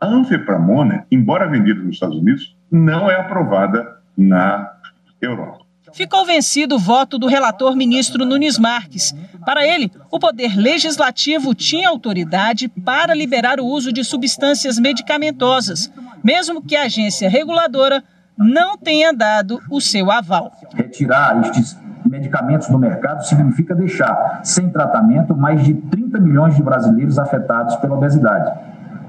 A 0.00 0.06
anfepramona, 0.08 1.06
embora 1.08 1.48
vendida 1.48 1.80
nos 1.80 1.94
Estados 1.94 2.18
Unidos, 2.18 2.58
não 2.68 3.08
é 3.08 3.14
aprovada 3.14 3.96
na 4.18 4.72
Europa 5.20 5.64
ficou 5.92 6.24
vencido 6.24 6.76
o 6.76 6.78
voto 6.78 7.18
do 7.18 7.26
relator 7.26 7.76
ministro 7.76 8.24
Nunes 8.24 8.58
Marques. 8.58 9.14
Para 9.44 9.66
ele, 9.66 9.90
o 10.10 10.18
Poder 10.18 10.56
Legislativo 10.56 11.54
tinha 11.54 11.88
autoridade 11.88 12.68
para 12.68 13.14
liberar 13.14 13.60
o 13.60 13.66
uso 13.66 13.92
de 13.92 14.04
substâncias 14.04 14.78
medicamentosas, 14.78 15.92
mesmo 16.22 16.62
que 16.62 16.76
a 16.76 16.84
agência 16.84 17.28
reguladora 17.28 18.02
não 18.36 18.76
tenha 18.76 19.12
dado 19.12 19.60
o 19.70 19.80
seu 19.80 20.10
aval. 20.10 20.52
Retirar 20.74 21.40
estes 21.42 21.76
medicamentos 22.04 22.68
do 22.68 22.78
mercado 22.78 23.24
significa 23.24 23.74
deixar 23.74 24.40
sem 24.42 24.70
tratamento 24.70 25.36
mais 25.36 25.62
de 25.64 25.74
30 25.74 26.18
milhões 26.20 26.56
de 26.56 26.62
brasileiros 26.62 27.18
afetados 27.18 27.76
pela 27.76 27.96
obesidade. 27.96 28.52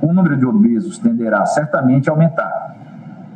O 0.01 0.13
número 0.13 0.37
de 0.37 0.45
obesos 0.45 0.97
tenderá 0.97 1.45
certamente 1.45 2.09
a 2.09 2.13
aumentar 2.13 2.82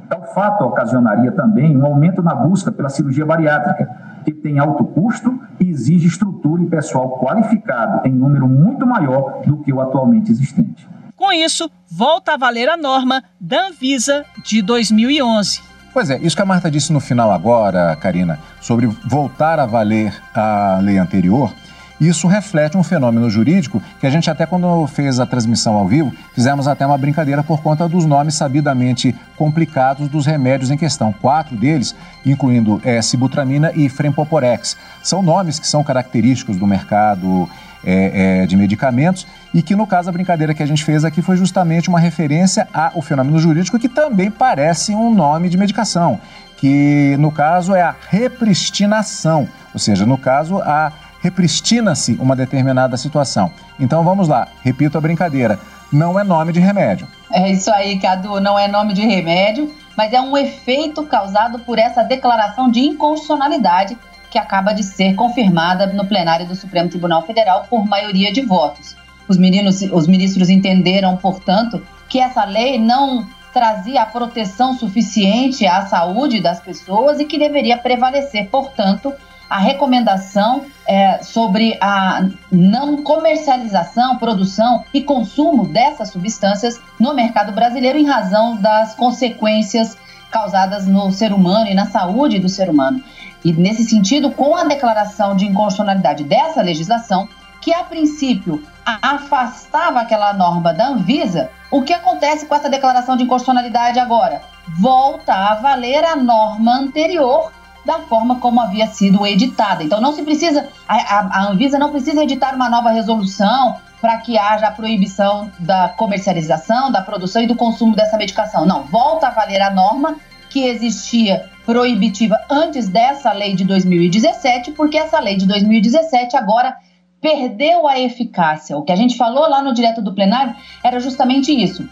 Tal 0.09 0.23
fato 0.33 0.63
ocasionaria 0.63 1.31
também 1.31 1.75
um 1.75 1.85
aumento 1.85 2.21
na 2.21 2.33
busca 2.33 2.71
pela 2.71 2.89
cirurgia 2.89 3.25
bariátrica, 3.25 3.89
que 4.23 4.31
tem 4.31 4.59
alto 4.59 4.85
custo 4.85 5.39
e 5.59 5.69
exige 5.69 6.07
estrutura 6.07 6.63
e 6.63 6.67
pessoal 6.67 7.19
qualificado 7.19 8.07
em 8.07 8.11
número 8.11 8.47
muito 8.47 8.85
maior 8.85 9.41
do 9.45 9.57
que 9.57 9.73
o 9.73 9.81
atualmente 9.81 10.31
existente. 10.31 10.87
Com 11.15 11.31
isso, 11.31 11.69
volta 11.89 12.33
a 12.33 12.37
valer 12.37 12.69
a 12.69 12.77
norma 12.77 13.23
da 13.39 13.67
Anvisa 13.67 14.23
de 14.43 14.61
2011. 14.61 15.61
Pois 15.93 16.09
é, 16.11 16.19
isso 16.19 16.35
que 16.35 16.41
a 16.41 16.45
Marta 16.45 16.69
disse 16.69 16.93
no 16.93 16.99
final 16.99 17.31
agora, 17.31 17.95
Karina, 17.95 18.39
sobre 18.61 18.85
voltar 18.85 19.59
a 19.59 19.65
valer 19.65 20.13
a 20.33 20.79
lei 20.81 20.99
anterior, 20.99 21.51
isso 21.99 22.27
reflete 22.27 22.77
um 22.77 22.83
fenômeno 22.83 23.29
jurídico 23.29 23.81
que 23.99 24.05
a 24.05 24.09
gente 24.09 24.29
até 24.29 24.45
quando 24.45 24.85
fez 24.87 25.19
a 25.19 25.25
transmissão 25.25 25.75
ao 25.75 25.87
vivo, 25.87 26.13
fizemos 26.33 26.67
até 26.67 26.85
uma 26.85 26.97
brincadeira 26.97 27.43
por 27.43 27.61
conta 27.61 27.87
dos 27.87 28.05
nomes 28.05 28.35
sabidamente 28.35 29.15
complicados 29.35 30.07
dos 30.07 30.25
remédios 30.25 30.69
em 30.69 30.77
questão. 30.77 31.11
Quatro 31.11 31.55
deles, 31.55 31.95
incluindo 32.25 32.79
é, 32.83 33.01
sibutramina 33.01 33.71
e 33.75 33.89
frempoporex. 33.89 34.77
São 35.01 35.21
nomes 35.21 35.59
que 35.59 35.67
são 35.67 35.83
característicos 35.83 36.57
do 36.57 36.67
mercado 36.67 37.49
é, 37.83 38.41
é, 38.41 38.45
de 38.45 38.55
medicamentos 38.55 39.25
e 39.53 39.61
que, 39.61 39.75
no 39.75 39.87
caso, 39.87 40.09
a 40.09 40.11
brincadeira 40.11 40.53
que 40.53 40.61
a 40.61 40.65
gente 40.65 40.83
fez 40.83 41.05
aqui 41.05 41.21
foi 41.21 41.37
justamente 41.37 41.89
uma 41.89 41.99
referência 41.99 42.67
ao 42.73 43.01
fenômeno 43.01 43.39
jurídico 43.39 43.79
que 43.79 43.89
também 43.89 44.29
parece 44.29 44.93
um 44.93 45.13
nome 45.13 45.49
de 45.49 45.57
medicação, 45.57 46.19
que, 46.57 47.15
no 47.17 47.31
caso, 47.31 47.73
é 47.73 47.81
a 47.81 47.95
repristinação, 48.09 49.47
ou 49.73 49.79
seja, 49.79 50.05
no 50.05 50.17
caso, 50.17 50.59
a 50.59 50.91
repristina-se 51.27 52.13
uma 52.13 52.35
determinada 52.35 52.95
situação. 52.97 53.51
Então 53.79 54.03
vamos 54.03 54.27
lá, 54.27 54.47
repito 54.63 54.97
a 54.97 55.01
brincadeira: 55.01 55.59
não 55.91 56.19
é 56.19 56.23
nome 56.23 56.53
de 56.53 56.59
remédio. 56.59 57.07
É 57.31 57.51
isso 57.51 57.69
aí, 57.71 57.99
Cadu, 57.99 58.39
não 58.39 58.57
é 58.57 58.67
nome 58.67 58.93
de 58.93 59.05
remédio, 59.05 59.71
mas 59.95 60.13
é 60.13 60.21
um 60.21 60.37
efeito 60.37 61.03
causado 61.03 61.59
por 61.59 61.77
essa 61.77 62.03
declaração 62.03 62.71
de 62.71 62.79
inconstitucionalidade 62.79 63.97
que 64.31 64.37
acaba 64.37 64.73
de 64.73 64.83
ser 64.83 65.15
confirmada 65.15 65.87
no 65.87 66.05
plenário 66.05 66.47
do 66.47 66.55
Supremo 66.55 66.89
Tribunal 66.89 67.25
Federal 67.25 67.65
por 67.69 67.85
maioria 67.85 68.31
de 68.31 68.41
votos. 68.41 68.95
Os, 69.27 69.37
meninos, 69.37 69.81
os 69.81 70.07
ministros 70.07 70.49
entenderam, 70.49 71.17
portanto, 71.17 71.81
que 72.07 72.19
essa 72.19 72.45
lei 72.45 72.77
não 72.77 73.27
trazia 73.53 74.03
a 74.03 74.05
proteção 74.05 74.73
suficiente 74.73 75.65
à 75.65 75.85
saúde 75.87 76.41
das 76.41 76.59
pessoas 76.59 77.19
e 77.19 77.25
que 77.25 77.39
deveria 77.39 77.77
prevalecer, 77.77 78.47
portanto, 78.49 79.13
a 79.49 79.59
recomendação 79.59 80.65
é, 80.87 81.21
sobre 81.23 81.77
a 81.81 82.27
não 82.51 83.03
comercialização, 83.03 84.17
produção 84.17 84.83
e 84.93 85.01
consumo 85.01 85.67
dessas 85.67 86.09
substâncias 86.09 86.79
no 86.99 87.13
mercado 87.13 87.51
brasileiro 87.51 87.97
em 87.97 88.05
razão 88.05 88.57
das 88.57 88.95
consequências 88.95 89.97
causadas 90.29 90.85
no 90.85 91.11
ser 91.11 91.31
humano 91.31 91.67
e 91.69 91.73
na 91.73 91.85
saúde 91.85 92.39
do 92.39 92.49
ser 92.49 92.69
humano. 92.69 93.01
E 93.43 93.53
nesse 93.53 93.83
sentido, 93.83 94.31
com 94.31 94.55
a 94.55 94.65
declaração 94.65 95.35
de 95.35 95.45
inconstitucionalidade 95.45 96.23
dessa 96.23 96.61
legislação, 96.61 97.29
que 97.61 97.73
a 97.73 97.83
princípio 97.83 98.63
afastava 98.85 100.01
aquela 100.01 100.33
norma 100.33 100.73
da 100.73 100.87
Anvisa, 100.87 101.49
o 101.71 101.81
que 101.81 101.93
acontece 101.93 102.45
com 102.45 102.55
essa 102.55 102.69
declaração 102.69 103.15
de 103.15 103.23
inconstitucionalidade 103.23 103.99
agora? 103.99 104.41
Volta 104.79 105.33
a 105.33 105.55
valer 105.55 106.03
a 106.03 106.15
norma 106.15 106.75
anterior 106.75 107.51
da 107.87 107.99
forma 108.01 108.41
como 108.41 108.59
havia 108.59 108.85
sido 108.87 109.25
editada. 109.25 109.81
Então 109.81 110.01
não 110.01 110.11
se 110.11 110.21
precisa, 110.21 110.67
a, 110.85 111.39
a 111.39 111.47
Anvisa 111.47 111.79
não 111.79 111.89
precisa 111.89 112.21
editar 112.21 112.53
uma 112.53 112.69
nova 112.69 112.91
resolução 112.91 113.77
para 114.01 114.17
que 114.17 114.37
haja 114.37 114.67
a 114.67 114.71
proibição 114.71 115.49
da 115.57 115.87
comercialização, 115.87 116.91
da 116.91 117.01
produção 117.01 117.41
e 117.41 117.47
do 117.47 117.55
consumo 117.55 117.95
dessa 117.95 118.17
medicação. 118.17 118.65
Não, 118.65 118.83
volta 118.83 119.27
a 119.27 119.29
valer 119.31 119.61
a 119.61 119.71
norma 119.71 120.17
que 120.49 120.65
existia 120.65 121.49
proibitiva 121.65 122.37
antes 122.49 122.89
dessa 122.89 123.31
lei 123.31 123.55
de 123.55 123.63
2017, 123.63 124.71
porque 124.73 124.97
essa 124.97 125.19
lei 125.21 125.37
de 125.37 125.47
2017 125.47 126.35
agora 126.35 126.75
perdeu 127.21 127.87
a 127.87 127.97
eficácia. 127.97 128.77
O 128.77 128.83
que 128.83 128.91
a 128.91 128.97
gente 128.97 129.15
falou 129.15 129.49
lá 129.49 129.61
no 129.61 129.73
direto 129.73 130.01
do 130.01 130.13
plenário 130.13 130.53
era 130.83 130.99
justamente 130.99 131.51
isso. 131.51 131.87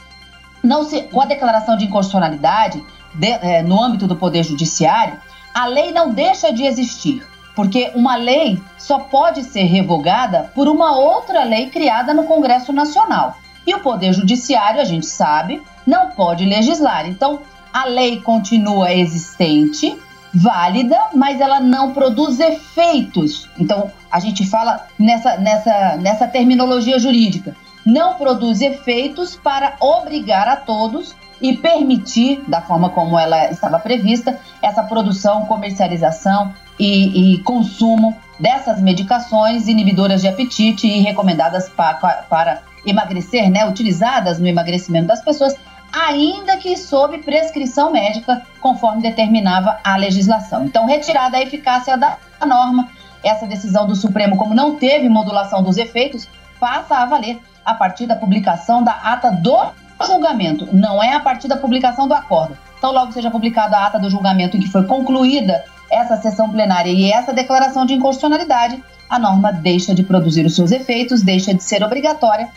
Não 0.62 0.84
se, 0.84 1.04
com 1.04 1.22
a 1.22 1.25
declaração 1.25 1.78
de 1.78 1.86
inconstitucionalidade 1.86 2.84
de, 3.14 3.28
é, 3.28 3.62
no 3.64 3.82
âmbito 3.82 4.08
do 4.08 4.16
Poder 4.16 4.44
Judiciário, 4.44 5.18
a 5.56 5.68
lei 5.68 5.94
não 5.94 6.12
deixa 6.12 6.52
de 6.52 6.66
existir, 6.66 7.26
porque 7.56 7.90
uma 7.96 8.18
lei 8.18 8.62
só 8.78 9.00
pode 9.00 9.42
ser 9.46 9.64
revogada 9.64 10.52
por 10.54 10.68
uma 10.68 10.98
outra 10.98 11.46
lei 11.46 11.70
criada 11.70 12.14
no 12.14 12.26
Congresso 12.26 12.74
Nacional. 12.74 13.38
E 13.66 13.74
o 13.74 13.80
Poder 13.80 14.12
Judiciário, 14.12 14.82
a 14.82 14.84
gente 14.84 15.06
sabe, 15.06 15.64
não 15.88 16.10
pode 16.10 16.44
legislar. 16.44 17.08
Então, 17.08 17.40
a 17.72 17.86
lei 17.86 18.20
continua 18.20 18.94
existente, 18.94 19.98
válida, 20.34 21.00
mas 21.14 21.40
ela 21.40 21.62
não 21.62 21.94
produz 21.94 22.38
efeitos. 22.42 23.50
Então, 23.58 23.90
a 24.12 24.20
gente 24.20 24.46
fala 24.46 24.86
nessa, 25.00 25.38
nessa, 25.38 25.96
nessa 25.96 26.28
terminologia 26.28 27.00
jurídica. 27.00 27.56
Não 27.86 28.16
produz 28.16 28.60
efeitos 28.60 29.38
para 29.38 29.78
obrigar 29.80 30.50
a 30.50 30.58
todos 30.58 31.16
e 31.42 31.56
permitir, 31.58 32.44
da 32.48 32.62
forma 32.62 32.89
como 32.89 33.20
ela 33.20 33.51
estava 33.51 33.80
prevista, 33.80 34.39
essa 34.62 34.84
produção, 34.84 35.46
comercialização 35.46 36.54
e, 36.80 37.36
e 37.36 37.38
consumo 37.39 38.15
dessas 38.39 38.82
medicações 38.82 39.68
inibidoras 39.68 40.22
de 40.22 40.27
apetite 40.27 40.88
e 40.88 41.01
recomendadas 41.01 41.70
para, 41.70 42.62
emagrecer, 42.86 43.50
né, 43.50 43.65
utilizadas 43.65 44.39
no 44.39 44.48
emagrecimento 44.48 45.08
das 45.08 45.22
pessoas, 45.24 45.56
ainda 45.92 46.58
que 46.58 46.77
sob 46.77 47.18
prescrição 47.20 47.92
médica, 47.92 48.42
conforme 48.62 49.01
determinava 49.01 49.80
a 49.84 49.96
legislação. 49.96 50.65
Então, 50.65 50.86
retirada 50.86 51.38
a 51.38 51.42
eficácia 51.42 51.98
da 51.98 52.18
norma, 52.46 52.89
essa 53.24 53.48
decisão 53.48 53.88
do 53.88 53.96
Supremo, 53.96 54.38
como 54.38 54.54
não 54.54 54.75
teve 54.75 55.10
modulação 55.10 55.63
dos 55.63 55.77
efeitos, 55.77 56.27
passa 56.60 56.98
a 56.98 57.06
valer 57.06 57.41
a 57.65 57.74
partir 57.74 58.06
da 58.06 58.15
publicação 58.15 58.84
da 58.84 58.91
ata 58.91 59.32
do 59.32 59.58
julgamento, 60.03 60.67
não 60.73 61.01
é 61.01 61.13
a 61.13 61.19
partir 61.19 61.47
da 61.47 61.58
publicação 61.58 62.08
do 62.08 62.13
acordo. 62.13 62.58
Então, 62.77 62.91
logo 62.91 63.12
seja 63.12 63.31
publicada 63.31 63.77
a 63.77 63.88
ata 63.88 63.99
do 63.99 64.10
julgamento 64.10 64.58
em 64.58 64.60
que 64.60 64.69
foi 64.69 64.84
concluída 64.84 65.63
essa 65.89 66.17
sessão 66.17 66.49
plenária 66.49 66.89
e 66.89 67.12
essa 67.12 67.34
declaração 67.34 67.86
de 67.86 67.93
inconstitucionalidade, 67.93 68.84
a 69.10 69.19
norma 69.19 69.51
deixa 69.51 69.93
de 69.93 70.03
produzir 70.03 70.45
os 70.45 70.55
seus 70.55 70.71
efeitos, 70.71 71.21
deixa 71.21 71.53
de 71.53 71.63
ser 71.63 71.84
obrigatória 71.84 72.49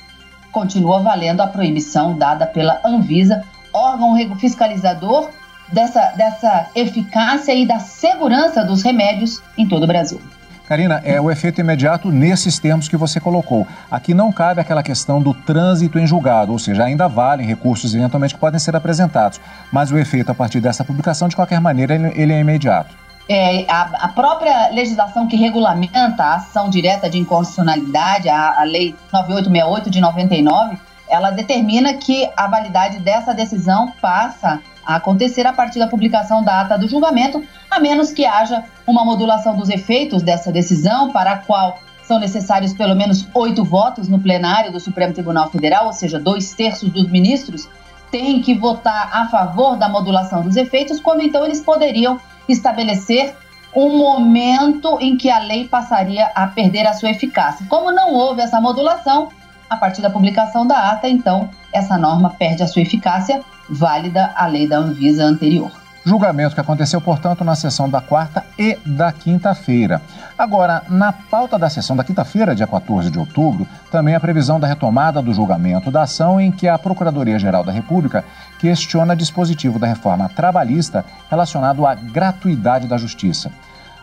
continua 0.50 1.00
valendo 1.00 1.40
a 1.40 1.46
proibição 1.46 2.16
dada 2.16 2.46
pela 2.46 2.80
Anvisa, 2.84 3.44
órgão 3.72 4.16
fiscalizador 4.36 5.30
dessa, 5.72 6.12
dessa 6.16 6.70
eficácia 6.74 7.54
e 7.54 7.66
da 7.66 7.78
segurança 7.78 8.64
dos 8.64 8.82
remédios 8.82 9.42
em 9.56 9.66
todo 9.68 9.84
o 9.84 9.86
Brasil. 9.86 10.20
Karina, 10.68 11.00
é 11.02 11.18
o 11.18 11.30
efeito 11.30 11.62
imediato 11.62 12.10
nesses 12.10 12.58
termos 12.58 12.88
que 12.88 12.96
você 12.96 13.18
colocou. 13.18 13.66
Aqui 13.90 14.12
não 14.12 14.30
cabe 14.30 14.60
aquela 14.60 14.82
questão 14.82 15.18
do 15.18 15.32
trânsito 15.32 15.98
em 15.98 16.06
julgado, 16.06 16.52
ou 16.52 16.58
seja, 16.58 16.84
ainda 16.84 17.08
valem 17.08 17.46
recursos 17.46 17.94
eventualmente 17.94 18.34
que 18.34 18.40
podem 18.40 18.60
ser 18.60 18.76
apresentados, 18.76 19.40
mas 19.72 19.90
o 19.90 19.96
efeito 19.96 20.30
a 20.30 20.34
partir 20.34 20.60
dessa 20.60 20.84
publicação, 20.84 21.26
de 21.26 21.34
qualquer 21.34 21.58
maneira, 21.58 21.94
ele, 21.94 22.34
é 22.34 22.40
imediato 22.40 22.94
é, 23.30 23.64
a, 23.66 24.04
a, 24.04 24.08
própria 24.08 24.68
legislação 24.68 25.26
que 25.26 25.36
regulamenta 25.36 26.22
a 26.22 26.34
ação 26.34 26.68
direta 26.68 27.08
de 27.08 27.18
inconstitucionalidade, 27.18 28.28
a, 28.28 28.60
a 28.60 28.64
Lei 28.64 28.94
9868 29.10 29.90
de 29.90 30.00
99, 30.00 30.78
ela 31.08 31.30
determina 31.30 31.94
que 31.94 32.28
a 32.36 32.46
validade 32.46 32.98
dessa 32.98 33.32
decisão 33.34 33.92
passa 34.02 34.60
a 34.84 34.96
acontecer 34.96 35.46
a 35.46 35.52
partir 35.52 35.78
da 35.78 35.86
publicação 35.86 36.42
da 36.42 36.60
ata 36.60 36.78
do 36.78 36.88
julgamento, 36.88 37.42
a 37.70 37.80
menos 37.80 38.12
que 38.12 38.24
haja 38.24 38.64
uma 38.88 39.04
modulação 39.04 39.54
dos 39.54 39.68
efeitos 39.68 40.22
dessa 40.22 40.50
decisão, 40.50 41.12
para 41.12 41.32
a 41.32 41.38
qual 41.38 41.78
são 42.02 42.18
necessários 42.18 42.72
pelo 42.72 42.96
menos 42.96 43.28
oito 43.34 43.62
votos 43.62 44.08
no 44.08 44.18
plenário 44.18 44.72
do 44.72 44.80
Supremo 44.80 45.12
Tribunal 45.12 45.50
Federal, 45.50 45.84
ou 45.86 45.92
seja, 45.92 46.18
dois 46.18 46.54
terços 46.54 46.88
dos 46.88 47.06
ministros 47.06 47.68
têm 48.10 48.40
que 48.40 48.54
votar 48.54 49.10
a 49.12 49.28
favor 49.28 49.76
da 49.76 49.90
modulação 49.90 50.42
dos 50.42 50.56
efeitos, 50.56 50.98
quando 50.98 51.20
então 51.20 51.44
eles 51.44 51.60
poderiam 51.60 52.18
estabelecer 52.48 53.36
um 53.76 53.98
momento 53.98 54.96
em 55.02 55.18
que 55.18 55.28
a 55.28 55.38
lei 55.38 55.68
passaria 55.68 56.32
a 56.34 56.46
perder 56.46 56.86
a 56.86 56.94
sua 56.94 57.10
eficácia. 57.10 57.66
Como 57.68 57.92
não 57.92 58.14
houve 58.14 58.40
essa 58.40 58.58
modulação, 58.58 59.28
a 59.68 59.76
partir 59.76 60.00
da 60.00 60.08
publicação 60.08 60.66
da 60.66 60.92
ata, 60.92 61.06
então, 61.06 61.50
essa 61.74 61.98
norma 61.98 62.30
perde 62.30 62.62
a 62.62 62.66
sua 62.66 62.80
eficácia, 62.80 63.42
válida 63.68 64.32
a 64.34 64.46
lei 64.46 64.66
da 64.66 64.78
Anvisa 64.78 65.24
anterior. 65.24 65.70
Julgamento 66.04 66.54
que 66.54 66.60
aconteceu, 66.60 67.00
portanto, 67.00 67.44
na 67.44 67.54
sessão 67.54 67.88
da 67.88 68.00
quarta 68.00 68.44
e 68.58 68.78
da 68.86 69.12
quinta-feira. 69.12 70.00
Agora, 70.38 70.82
na 70.88 71.12
pauta 71.12 71.58
da 71.58 71.68
sessão 71.68 71.96
da 71.96 72.04
quinta-feira, 72.04 72.54
dia 72.54 72.66
14 72.66 73.10
de 73.10 73.18
outubro, 73.18 73.66
também 73.90 74.14
a 74.14 74.20
previsão 74.20 74.60
da 74.60 74.66
retomada 74.66 75.20
do 75.20 75.34
julgamento 75.34 75.90
da 75.90 76.02
ação 76.02 76.40
em 76.40 76.50
que 76.50 76.68
a 76.68 76.78
Procuradoria-Geral 76.78 77.64
da 77.64 77.72
República 77.72 78.24
questiona 78.58 79.16
dispositivo 79.16 79.78
da 79.78 79.86
reforma 79.86 80.28
trabalhista 80.28 81.04
relacionado 81.28 81.84
à 81.84 81.94
gratuidade 81.94 82.86
da 82.86 82.96
justiça. 82.96 83.50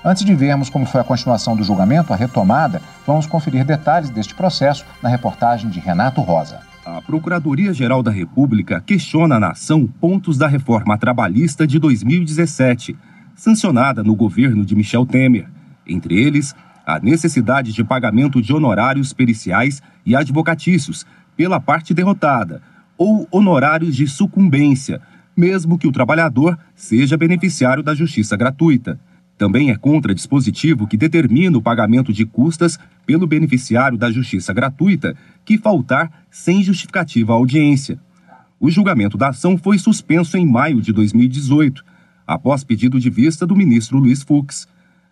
Antes 0.04 0.24
de 0.24 0.36
vermos 0.36 0.70
como 0.70 0.86
foi 0.86 1.02
a 1.02 1.04
continuação 1.04 1.56
do 1.56 1.64
julgamento, 1.64 2.14
a 2.14 2.16
retomada, 2.16 2.80
vamos 3.08 3.26
conferir 3.26 3.66
detalhes 3.66 4.12
deste 4.12 4.36
processo 4.36 4.86
na 5.02 5.10
reportagem 5.10 5.68
de 5.70 5.80
Renato 5.80 6.22
Rosa. 6.22 6.60
A 6.86 7.02
Procuradoria-Geral 7.02 8.04
da 8.04 8.12
República 8.12 8.80
questiona 8.80 9.40
na 9.40 9.50
ação 9.50 9.88
pontos 9.88 10.38
da 10.38 10.46
reforma 10.46 10.96
trabalhista 11.00 11.66
de 11.66 11.80
2017, 11.80 12.96
sancionada 13.36 14.04
no 14.04 14.16
governo 14.16 14.64
de 14.64 14.76
Michel 14.76 15.04
Temer. 15.04 15.50
Entre 15.88 16.14
eles, 16.22 16.54
a 16.86 17.00
necessidade 17.00 17.74
de 17.74 17.84
pagamento 17.84 18.40
de 18.40 18.54
honorários 18.54 19.14
periciais 19.14 19.82
e 20.06 20.16
advocatícios 20.16 21.08
pela 21.36 21.60
parte 21.60 21.92
derrotada, 21.92 22.62
ou 22.96 23.28
honorários 23.32 23.96
de 23.96 24.08
sucumbência, 24.08 25.02
mesmo 25.36 25.80
que 25.80 25.88
o 25.88 25.92
trabalhador 25.92 26.56
seja 26.76 27.18
beneficiário 27.18 27.82
da 27.82 27.96
justiça 27.96 28.38
gratuita. 28.38 29.00
Também 29.38 29.70
é 29.70 29.76
contra 29.76 30.16
dispositivo 30.16 30.88
que 30.88 30.96
determina 30.96 31.58
o 31.58 31.62
pagamento 31.62 32.14
de 32.14 32.26
custas 32.26 32.80
pelo 33.06 33.28
beneficiário 33.28 33.98
da 33.98 34.10
justiça 34.12 34.54
gratuita 34.54 35.16
que 35.44 35.58
faltar 35.58 36.26
sem 36.32 36.64
justificativa 36.64 37.34
à 37.34 37.36
audiência. 37.36 38.00
O 38.60 38.72
julgamento 38.72 39.18
da 39.18 39.30
ação 39.30 39.58
foi 39.58 39.78
suspenso 39.78 40.38
em 40.38 40.46
maio 40.46 40.82
de 40.82 40.94
2018, 40.94 41.84
após 42.26 42.64
pedido 42.64 43.00
de 43.00 43.10
vista 43.10 43.46
do 43.46 43.56
ministro 43.56 44.00
Luiz 44.00 44.24
Fux. 44.24 44.68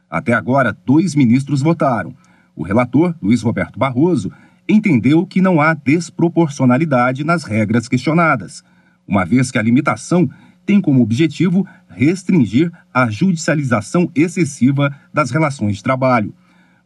Até 0.10 0.34
agora, 0.34 0.76
dois 0.86 1.14
ministros 1.14 1.62
votaram. 1.62 2.16
O 2.56 2.64
relator, 2.64 3.14
Luiz 3.22 3.42
Roberto 3.42 3.78
Barroso, 3.78 4.32
entendeu 4.68 5.26
que 5.26 5.42
não 5.42 5.60
há 5.60 5.74
desproporcionalidade 5.74 7.24
nas 7.24 7.44
regras 7.44 7.90
questionadas, 7.90 8.64
uma 9.06 9.26
vez 9.26 9.52
que 9.52 9.58
a 9.58 9.62
limitação 9.62 10.30
tem 10.66 10.82
como 10.82 11.02
objetivo 11.02 11.68
restringir 11.90 12.72
a 12.94 13.10
judicialização 13.10 14.10
excessiva 14.16 14.96
das 15.14 15.32
relações 15.32 15.78
de 15.78 15.84
trabalho. 15.84 16.34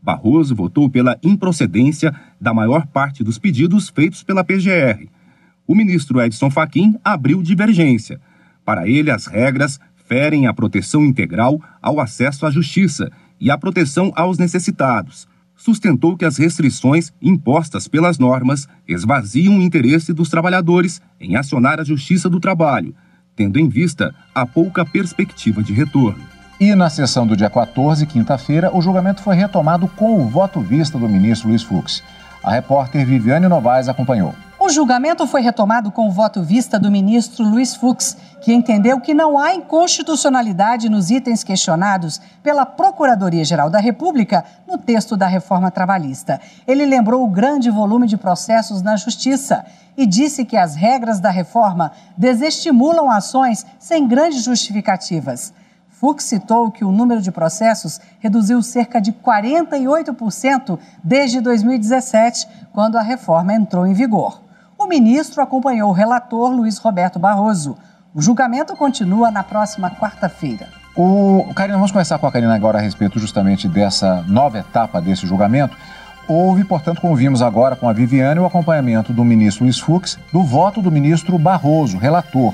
Barroso 0.02 0.56
votou 0.56 0.90
pela 0.90 1.18
improcedência 1.24 2.13
da 2.40 2.54
maior 2.54 2.88
parte 2.88 3.24
dos 3.24 3.38
pedidos 3.38 3.90
feitos 3.90 4.24
pela 4.24 4.44
PGR. 4.44 5.08
O 5.66 5.76
ministro 5.76 6.22
Edson 6.22 6.50
Fachin 6.50 6.96
abriu 7.04 7.42
divergência. 7.44 8.22
Para 8.63 8.88
ele, 8.88 9.12
as 9.12 9.26
regras 9.26 9.80
ferem 9.96 10.48
a 10.48 10.54
proteção 10.54 11.06
integral 11.06 11.62
ao 11.82 12.00
acesso 12.00 12.46
à 12.46 12.52
justiça 12.52 13.12
e 13.40 13.52
a 13.52 13.58
proteção 13.58 14.12
aos 14.16 14.38
necessitados. 14.38 15.28
Sustentou 15.56 16.16
que 16.16 16.24
as 16.24 16.38
restrições 16.38 17.12
impostas 17.22 17.88
pelas 17.88 18.20
normas 18.20 18.68
esvaziam 18.88 19.58
o 19.58 19.62
interesse 19.62 20.13
dos 20.13 20.30
trabalhadores 20.30 21.02
em 21.20 21.36
acionar 21.36 21.80
a 21.80 21.84
Justiça 21.84 22.30
do 22.30 22.40
Trabalho, 22.40 22.96
tendo 23.38 23.60
em 23.60 23.69
vista 23.69 24.13
a 24.34 24.45
pouca 24.45 24.84
perspectiva 24.84 25.62
de 25.62 25.71
retorno. 25.71 26.19
E 26.60 26.73
na 26.73 26.89
sessão 26.89 27.28
do 27.28 27.38
dia 27.38 27.52
14, 27.52 28.04
quinta-feira, 28.08 28.76
o 28.76 28.82
julgamento 28.82 29.21
foi 29.21 29.36
retomado 29.36 29.88
com 29.89 30.19
o 30.19 30.28
voto 30.28 30.60
vista 30.60 30.97
do 30.97 31.08
ministro 31.08 31.50
Luiz 31.50 31.62
Fux. 31.62 32.04
A 32.43 32.52
repórter 32.52 33.06
Viviane 33.06 33.47
Novaes 33.47 33.88
acompanhou. 33.88 34.34
O 34.68 34.70
julgamento 34.70 35.26
foi 35.26 35.40
retomado 35.40 35.90
com 35.90 36.10
o 36.10 36.12
voto 36.12 36.44
vista 36.44 36.78
do 36.78 36.92
ministro 36.92 37.46
Luiz 37.46 37.74
Fux, 37.74 38.18
que 38.42 38.52
entendeu 38.52 39.00
que 39.00 39.14
não 39.14 39.40
há 39.40 39.56
inconstitucionalidade 39.56 40.90
nos 40.90 41.10
itens 41.10 41.42
questionados 41.42 42.20
pela 42.44 42.66
Procuradoria-Geral 42.66 43.70
da 43.70 43.80
República 43.80 44.44
no 44.68 44.78
texto 44.78 45.16
da 45.16 45.26
reforma 45.26 45.72
trabalhista. 45.72 46.42
Ele 46.68 46.86
lembrou 46.86 47.24
o 47.24 47.30
grande 47.30 47.72
volume 47.72 48.08
de 48.08 48.18
processos 48.18 48.82
na 48.82 48.98
Justiça 48.98 49.66
e 49.96 50.06
disse 50.06 50.44
que 50.44 50.58
as 50.58 50.76
regras 50.76 51.22
da 51.22 51.30
reforma 51.30 51.94
desestimulam 52.18 53.10
ações 53.10 53.66
sem 53.80 54.06
grandes 54.06 54.44
justificativas. 54.44 55.54
Fux 55.92 56.26
citou 56.26 56.72
que 56.72 56.84
o 56.84 56.92
número 56.92 57.22
de 57.22 57.32
processos 57.32 58.02
reduziu 58.20 58.62
cerca 58.62 59.00
de 59.00 59.14
48% 59.14 60.78
desde 61.02 61.40
2017, 61.40 62.46
quando 62.74 62.98
a 62.98 63.02
reforma 63.02 63.54
entrou 63.54 63.88
em 63.88 63.94
vigor. 63.94 64.46
O 64.88 64.89
ministro 64.89 65.43
acompanhou 65.43 65.89
o 65.89 65.93
relator 65.93 66.50
Luiz 66.50 66.78
Roberto 66.78 67.19
Barroso. 67.19 67.76
O 68.15 68.21
julgamento 68.21 68.73
continua 68.73 69.30
na 69.30 69.43
próxima 69.43 69.91
quarta-feira. 69.91 70.69
O 70.95 71.45
Karina, 71.54 71.78
vamos 71.78 71.91
começar 71.91 72.17
com 72.17 72.26
a 72.26 72.32
Karina 72.32 72.56
agora 72.56 72.78
a 72.78 72.82
respeito 72.82 73.19
justamente 73.19 73.67
dessa 73.67 74.23
nova 74.30 74.60
etapa 74.60 75.02
desse 75.02 75.28
julgamento. 75.28 75.76
Houve, 76.26 76.63
portanto, 76.63 77.02
como 77.02 77.17
vimos 77.17 77.41
agora 77.41 77.76
com 77.76 77.89
a 77.89 77.91
Viviane, 77.91 78.39
o 78.39 78.45
acompanhamento 78.45 79.12
do 79.12 79.26
ministro 79.26 79.65
Luiz 79.65 79.78
Fux, 79.78 80.17
do 80.32 80.41
voto 80.41 80.82
do 80.82 80.89
ministro 80.89 81.38
Barroso, 81.38 81.97
relator. 81.97 82.54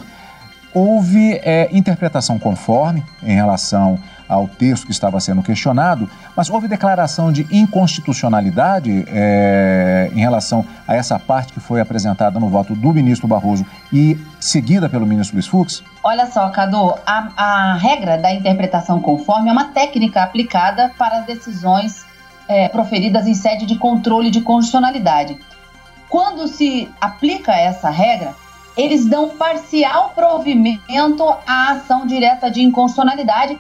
Houve 0.73 1.33
é, 1.33 1.69
interpretação 1.71 2.39
conforme 2.39 3.03
em 3.21 3.35
relação 3.35 3.99
ao 4.33 4.47
texto 4.47 4.85
que 4.85 4.91
estava 4.91 5.19
sendo 5.19 5.43
questionado, 5.43 6.09
mas 6.35 6.49
houve 6.49 6.67
declaração 6.67 7.31
de 7.31 7.47
inconstitucionalidade 7.51 9.05
é, 9.07 10.09
em 10.13 10.19
relação 10.19 10.65
a 10.87 10.95
essa 10.95 11.19
parte 11.19 11.53
que 11.53 11.59
foi 11.59 11.79
apresentada 11.79 12.39
no 12.39 12.49
voto 12.49 12.75
do 12.75 12.93
ministro 12.93 13.27
Barroso 13.27 13.65
e 13.91 14.17
seguida 14.39 14.89
pelo 14.89 15.05
ministro 15.05 15.35
Luiz 15.35 15.47
Fux? 15.47 15.83
Olha 16.03 16.25
só, 16.25 16.49
Cadu, 16.49 16.95
a, 17.05 17.29
a 17.37 17.75
regra 17.75 18.17
da 18.17 18.33
interpretação 18.33 18.99
conforme 18.99 19.49
é 19.49 19.51
uma 19.51 19.65
técnica 19.65 20.23
aplicada 20.23 20.91
para 20.97 21.19
as 21.19 21.25
decisões 21.25 22.05
é, 22.47 22.67
proferidas 22.67 23.27
em 23.27 23.33
sede 23.33 23.65
de 23.65 23.75
controle 23.77 24.29
de 24.29 24.41
constitucionalidade. 24.41 25.37
Quando 26.09 26.47
se 26.47 26.91
aplica 26.99 27.53
essa 27.53 27.89
regra, 27.89 28.35
eles 28.75 29.05
dão 29.05 29.29
parcial 29.29 30.11
provimento 30.15 31.23
à 31.45 31.71
ação 31.71 32.05
direta 32.05 32.49
de 32.49 32.61
inconstitucionalidade 32.61 33.59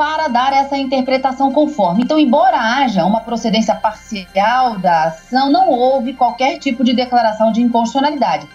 para 0.00 0.28
dar 0.28 0.54
essa 0.54 0.78
interpretação 0.78 1.52
conforme. 1.52 2.02
Então, 2.02 2.18
embora 2.18 2.56
haja 2.58 3.04
uma 3.04 3.20
procedência 3.20 3.74
parcial 3.74 4.78
da 4.78 5.04
ação, 5.04 5.52
não 5.52 5.68
houve 5.68 6.14
qualquer 6.14 6.58
tipo 6.58 6.82
de 6.82 6.94
declaração 6.94 7.52
de 7.52 7.60
inconstitucionalidade. 7.60 8.48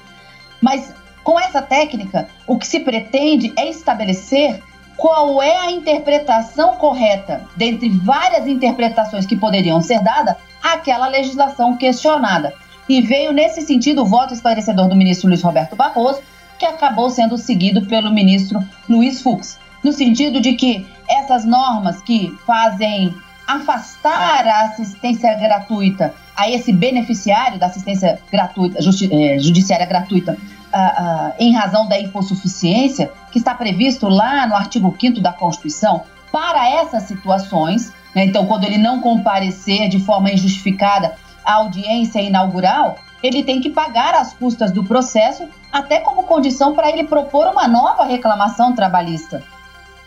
Mas 0.60 0.92
com 1.24 1.40
essa 1.40 1.62
técnica, 1.62 2.28
o 2.48 2.58
que 2.58 2.66
se 2.66 2.80
pretende 2.80 3.54
é 3.56 3.70
estabelecer 3.70 4.60
qual 4.98 5.40
é 5.40 5.56
a 5.56 5.70
interpretação 5.70 6.78
correta, 6.78 7.44
dentre 7.56 7.90
várias 7.90 8.48
interpretações 8.48 9.28
que 9.28 9.36
poderiam 9.36 9.80
ser 9.84 10.02
dadas, 10.02 10.38
àquela 10.64 11.06
legislação 11.06 11.78
questionada. 11.78 12.56
E 12.90 13.02
veio 13.02 13.32
nesse 13.32 13.62
sentido 13.62 14.02
o 14.02 14.06
voto 14.08 14.34
esclarecedor 14.34 14.88
do 14.88 14.96
ministro 14.96 15.28
Luiz 15.28 15.44
Roberto 15.44 15.76
Barroso, 15.76 16.22
que 16.58 16.66
acabou 16.66 17.12
sendo 17.12 17.38
seguido 17.38 17.86
pelo 17.86 18.12
ministro 18.12 18.64
Luiz 18.90 19.22
Fux, 19.22 19.60
no 19.84 19.92
sentido 19.94 20.42
de 20.42 20.54
que 20.54 20.95
essas 21.08 21.46
normas 21.46 22.02
que 22.02 22.38
fazem 22.46 23.16
afastar 23.48 24.48
a 24.48 24.62
assistência 24.66 25.34
gratuita 25.36 26.14
a 26.36 26.50
esse 26.50 26.74
beneficiário 26.74 27.58
da 27.58 27.68
assistência 27.68 28.20
gratuita, 28.32 28.80
eh, 28.80 29.40
judiciária 29.40 29.86
gratuita, 29.86 30.34
uh, 30.34 31.28
uh, 31.28 31.34
em 31.40 31.54
razão 31.54 31.88
da 31.88 31.98
hipossuficiência, 31.98 33.12
que 33.32 33.38
está 33.38 33.56
previsto 33.56 34.10
lá 34.10 34.46
no 34.46 34.56
artigo 34.56 34.94
5 35.00 35.22
da 35.22 35.32
Constituição, 35.32 36.04
para 36.32 36.70
essas 36.70 37.04
situações, 37.04 37.94
né, 38.14 38.26
então, 38.26 38.46
quando 38.46 38.66
ele 38.66 38.78
não 38.78 39.00
comparecer 39.00 39.88
de 39.88 40.00
forma 40.00 40.32
injustificada 40.32 41.16
a 41.46 41.54
audiência 41.54 42.20
inaugural, 42.20 42.98
ele 43.24 43.44
tem 43.44 43.62
que 43.62 43.70
pagar 43.70 44.14
as 44.14 44.34
custas 44.34 44.72
do 44.72 44.84
processo, 44.84 45.48
até 45.72 46.00
como 46.00 46.24
condição 46.24 46.74
para 46.76 46.90
ele 46.90 47.06
propor 47.06 47.48
uma 47.48 47.68
nova 47.68 48.04
reclamação 48.04 48.74
trabalhista. 48.74 49.42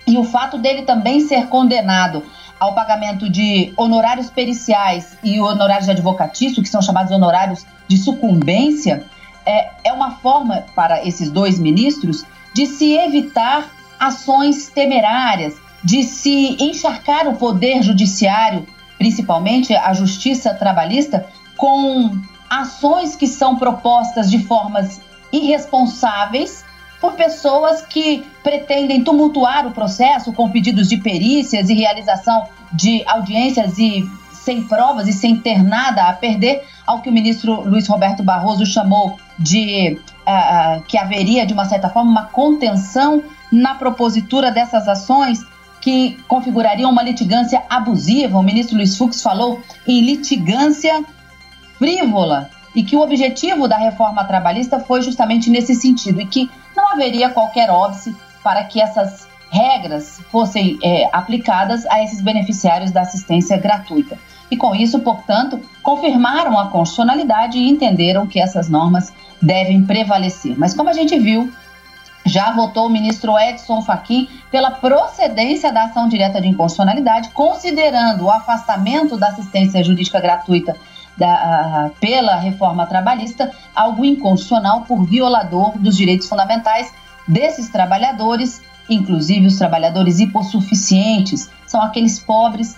E 0.08 0.18
o 0.18 0.24
fato 0.24 0.58
dele 0.58 0.82
também 0.82 1.20
ser 1.20 1.46
condenado 1.46 2.24
ao 2.58 2.74
pagamento 2.74 3.28
de 3.30 3.72
honorários 3.76 4.30
periciais 4.30 5.16
e 5.22 5.40
honorários 5.40 5.84
de 5.84 5.92
advocatício, 5.92 6.62
que 6.62 6.68
são 6.68 6.82
chamados 6.82 7.12
honorários 7.12 7.64
de 7.86 7.96
sucumbência, 7.96 9.04
é, 9.46 9.70
é 9.84 9.92
uma 9.92 10.12
forma 10.16 10.64
para 10.74 11.06
esses 11.06 11.30
dois 11.30 11.58
ministros 11.58 12.24
de 12.52 12.66
se 12.66 12.94
evitar 12.94 13.70
ações 14.00 14.68
temerárias, 14.68 15.54
de 15.84 16.02
se 16.02 16.56
encharcar 16.58 17.28
o 17.28 17.36
poder 17.36 17.82
judiciário 17.82 18.66
principalmente 18.98 19.74
a 19.74 19.94
justiça 19.94 20.52
trabalhista, 20.52 21.24
com 21.56 22.18
ações 22.50 23.14
que 23.14 23.26
são 23.26 23.56
propostas 23.56 24.28
de 24.28 24.40
formas 24.40 25.00
irresponsáveis 25.32 26.64
por 27.00 27.12
pessoas 27.12 27.82
que 27.82 28.26
pretendem 28.42 29.04
tumultuar 29.04 29.66
o 29.66 29.70
processo 29.70 30.32
com 30.32 30.50
pedidos 30.50 30.88
de 30.88 30.96
perícias 30.96 31.68
e 31.68 31.74
realização 31.74 32.48
de 32.72 33.02
audiências 33.06 33.78
e 33.78 34.08
sem 34.32 34.62
provas 34.62 35.06
e 35.06 35.12
sem 35.12 35.36
ter 35.36 35.62
nada 35.62 36.08
a 36.08 36.12
perder, 36.12 36.64
ao 36.86 37.00
que 37.02 37.10
o 37.10 37.12
ministro 37.12 37.60
Luiz 37.68 37.86
Roberto 37.86 38.22
Barroso 38.22 38.64
chamou 38.64 39.18
de 39.38 39.98
uh, 40.26 40.82
que 40.84 40.96
haveria, 40.96 41.44
de 41.44 41.52
uma 41.52 41.66
certa 41.66 41.90
forma, 41.90 42.10
uma 42.10 42.24
contenção 42.24 43.22
na 43.52 43.74
propositura 43.74 44.50
dessas 44.50 44.88
ações 44.88 45.44
que 45.80 46.18
configurariam 46.26 46.90
uma 46.90 47.02
litigância 47.02 47.62
abusiva. 47.68 48.38
O 48.38 48.42
ministro 48.42 48.76
Luiz 48.76 48.96
Fux 48.96 49.22
falou 49.22 49.60
em 49.86 50.00
litigância 50.00 51.04
frívola 51.78 52.50
e 52.74 52.82
que 52.82 52.96
o 52.96 53.00
objetivo 53.00 53.68
da 53.68 53.76
reforma 53.76 54.24
trabalhista 54.24 54.80
foi 54.80 55.02
justamente 55.02 55.50
nesse 55.50 55.74
sentido 55.74 56.20
e 56.20 56.26
que 56.26 56.50
não 56.76 56.92
haveria 56.92 57.30
qualquer 57.30 57.70
óbice 57.70 58.14
para 58.42 58.64
que 58.64 58.80
essas 58.80 59.26
regras 59.50 60.20
fossem 60.30 60.78
é, 60.82 61.08
aplicadas 61.12 61.86
a 61.86 62.02
esses 62.02 62.20
beneficiários 62.20 62.90
da 62.90 63.02
assistência 63.02 63.56
gratuita. 63.56 64.18
E 64.50 64.56
com 64.56 64.74
isso, 64.74 65.00
portanto, 65.00 65.60
confirmaram 65.82 66.58
a 66.58 66.68
constitucionalidade 66.68 67.58
e 67.58 67.68
entenderam 67.68 68.26
que 68.26 68.40
essas 68.40 68.68
normas 68.68 69.12
devem 69.40 69.84
prevalecer. 69.84 70.58
Mas 70.58 70.74
como 70.74 70.88
a 70.88 70.92
gente 70.92 71.18
viu, 71.18 71.52
já 72.24 72.52
votou 72.52 72.86
o 72.86 72.90
ministro 72.90 73.38
Edson 73.38 73.82
Fachin 73.82 74.28
pela 74.50 74.70
procedência 74.70 75.72
da 75.72 75.84
ação 75.84 76.08
direta 76.08 76.40
de 76.40 76.48
inconstitucionalidade, 76.48 77.30
considerando 77.30 78.24
o 78.24 78.30
afastamento 78.30 79.16
da 79.16 79.28
assistência 79.28 79.82
jurídica 79.82 80.20
gratuita 80.20 80.76
da, 81.18 81.90
pela 82.00 82.36
reforma 82.36 82.86
trabalhista 82.86 83.50
algo 83.74 84.04
inconstitucional 84.04 84.82
por 84.82 85.04
violador 85.04 85.76
dos 85.78 85.96
direitos 85.96 86.28
fundamentais 86.28 86.92
desses 87.26 87.68
trabalhadores, 87.68 88.62
inclusive 88.88 89.46
os 89.46 89.58
trabalhadores 89.58 90.20
hipossuficientes, 90.20 91.50
são 91.66 91.82
aqueles 91.82 92.18
pobres, 92.18 92.76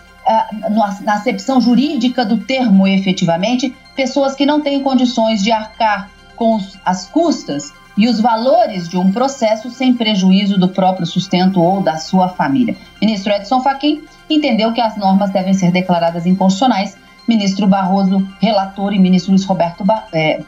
na 1.04 1.14
acepção 1.14 1.60
jurídica 1.60 2.24
do 2.24 2.38
termo 2.38 2.86
efetivamente, 2.86 3.74
pessoas 3.94 4.34
que 4.34 4.46
não 4.46 4.60
têm 4.60 4.82
condições 4.82 5.42
de 5.42 5.52
arcar 5.52 6.08
com 6.36 6.58
as 6.84 7.06
custas 7.06 7.72
e 7.96 8.08
os 8.08 8.20
valores 8.20 8.88
de 8.88 8.96
um 8.96 9.12
processo 9.12 9.70
sem 9.70 9.92
prejuízo 9.92 10.58
do 10.58 10.68
próprio 10.68 11.06
sustento 11.06 11.60
ou 11.60 11.82
da 11.82 11.98
sua 11.98 12.28
família. 12.28 12.76
Ministro 13.00 13.32
Edson 13.32 13.60
Fachin 13.60 14.02
entendeu 14.28 14.72
que 14.72 14.80
as 14.80 14.96
normas 14.96 15.30
devem 15.30 15.52
ser 15.52 15.70
declaradas 15.70 16.24
inconstitucionais. 16.24 16.96
Ministro 17.30 17.68
Barroso, 17.68 18.26
relator, 18.40 18.92
e 18.92 18.98
ministro 18.98 19.30
Luiz 19.30 19.44
Roberto, 19.44 19.84
ba 19.84 20.08
é, 20.12 20.42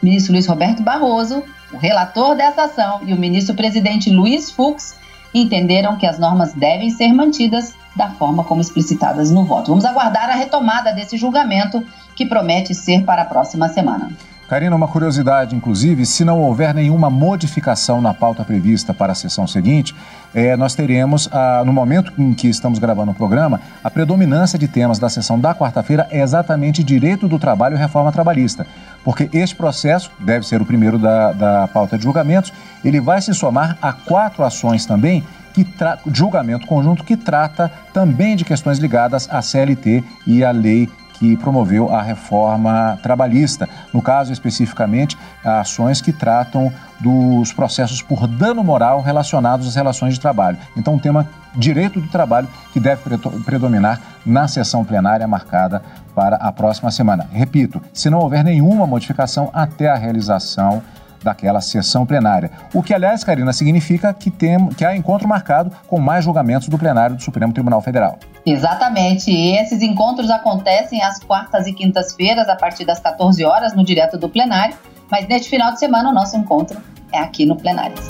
ministro 0.00 0.32
Luiz 0.32 0.46
Roberto 0.46 0.80
Barroso, 0.80 1.42
o 1.72 1.76
relator 1.76 2.36
dessa 2.36 2.66
ação, 2.66 3.00
e 3.04 3.12
o 3.12 3.18
ministro 3.18 3.52
presidente 3.56 4.10
Luiz 4.10 4.48
Fux 4.48 4.94
entenderam 5.34 5.96
que 5.96 6.06
as 6.06 6.16
normas 6.16 6.52
devem 6.52 6.88
ser 6.88 7.12
mantidas 7.12 7.74
da 7.96 8.10
forma 8.10 8.44
como 8.44 8.60
explicitadas 8.60 9.32
no 9.32 9.44
voto. 9.44 9.70
Vamos 9.70 9.84
aguardar 9.84 10.30
a 10.30 10.36
retomada 10.36 10.92
desse 10.92 11.16
julgamento 11.16 11.84
que 12.14 12.24
promete 12.24 12.76
ser 12.76 13.02
para 13.02 13.22
a 13.22 13.24
próxima 13.24 13.68
semana. 13.68 14.12
Karina, 14.48 14.76
uma 14.76 14.86
curiosidade, 14.86 15.56
inclusive, 15.56 16.04
se 16.04 16.22
não 16.22 16.38
houver 16.38 16.74
nenhuma 16.74 17.08
modificação 17.08 18.02
na 18.02 18.12
pauta 18.12 18.44
prevista 18.44 18.92
para 18.92 19.12
a 19.12 19.14
sessão 19.14 19.46
seguinte, 19.46 19.94
é, 20.34 20.54
nós 20.54 20.74
teremos, 20.74 21.28
ah, 21.32 21.62
no 21.64 21.72
momento 21.72 22.12
em 22.18 22.34
que 22.34 22.48
estamos 22.48 22.78
gravando 22.78 23.12
o 23.12 23.14
programa, 23.14 23.58
a 23.82 23.90
predominância 23.90 24.58
de 24.58 24.68
temas 24.68 24.98
da 24.98 25.08
sessão 25.08 25.40
da 25.40 25.54
quarta-feira 25.54 26.06
é 26.10 26.20
exatamente 26.20 26.84
direito 26.84 27.26
do 27.26 27.38
trabalho 27.38 27.74
e 27.74 27.78
reforma 27.78 28.12
trabalhista. 28.12 28.66
Porque 29.02 29.30
este 29.32 29.56
processo, 29.56 30.10
deve 30.20 30.46
ser 30.46 30.60
o 30.60 30.66
primeiro 30.66 30.98
da, 30.98 31.32
da 31.32 31.68
pauta 31.68 31.96
de 31.96 32.04
julgamentos, 32.04 32.52
ele 32.84 33.00
vai 33.00 33.22
se 33.22 33.32
somar 33.32 33.78
a 33.80 33.94
quatro 33.94 34.44
ações 34.44 34.84
também 34.84 35.24
que 35.54 35.66
julgamento 36.12 36.66
conjunto 36.66 37.04
que 37.04 37.16
trata 37.16 37.70
também 37.92 38.34
de 38.36 38.44
questões 38.44 38.78
ligadas 38.78 39.28
à 39.30 39.40
CLT 39.40 40.02
e 40.26 40.44
à 40.44 40.50
lei 40.50 40.90
que 41.24 41.36
promoveu 41.38 41.90
a 41.94 42.02
reforma 42.02 42.98
trabalhista. 43.02 43.66
No 43.94 44.02
caso, 44.02 44.30
especificamente, 44.30 45.16
ações 45.42 46.02
que 46.02 46.12
tratam 46.12 46.70
dos 47.00 47.50
processos 47.52 48.02
por 48.02 48.26
dano 48.26 48.62
moral 48.62 49.00
relacionados 49.00 49.66
às 49.66 49.74
relações 49.74 50.14
de 50.14 50.20
trabalho. 50.20 50.58
Então, 50.76 50.94
um 50.94 50.98
tema 50.98 51.26
direito 51.56 51.98
do 51.98 52.08
trabalho 52.08 52.46
que 52.72 52.80
deve 52.80 53.00
predominar 53.44 54.00
na 54.26 54.46
sessão 54.46 54.84
plenária 54.84 55.26
marcada 55.26 55.82
para 56.14 56.36
a 56.36 56.52
próxima 56.52 56.90
semana. 56.90 57.26
Repito, 57.32 57.80
se 57.92 58.10
não 58.10 58.18
houver 58.18 58.44
nenhuma 58.44 58.86
modificação 58.86 59.48
até 59.52 59.88
a 59.88 59.96
realização 59.96 60.82
daquela 61.24 61.60
sessão 61.60 62.06
plenária. 62.06 62.50
O 62.72 62.82
que, 62.82 62.94
aliás, 62.94 63.24
Karina, 63.24 63.52
significa 63.52 64.12
que, 64.12 64.30
tem, 64.30 64.68
que 64.68 64.84
há 64.84 64.94
encontro 64.94 65.26
marcado 65.26 65.72
com 65.88 65.98
mais 65.98 66.24
julgamentos 66.24 66.68
do 66.68 66.78
plenário 66.78 67.16
do 67.16 67.22
Supremo 67.22 67.52
Tribunal 67.52 67.80
Federal. 67.80 68.18
Exatamente. 68.46 69.30
E 69.30 69.56
esses 69.56 69.82
encontros 69.82 70.30
acontecem 70.30 71.02
às 71.02 71.18
quartas 71.18 71.66
e 71.66 71.72
quintas-feiras, 71.72 72.48
a 72.48 72.54
partir 72.54 72.84
das 72.84 73.00
14 73.00 73.44
horas, 73.44 73.74
no 73.74 73.82
direto 73.82 74.18
do 74.18 74.28
plenário. 74.28 74.76
Mas 75.10 75.26
neste 75.26 75.48
final 75.48 75.72
de 75.72 75.78
semana, 75.78 76.10
o 76.10 76.12
nosso 76.12 76.36
encontro 76.36 76.80
é 77.12 77.18
aqui 77.18 77.46
no 77.46 77.56
Plenárias. 77.56 78.00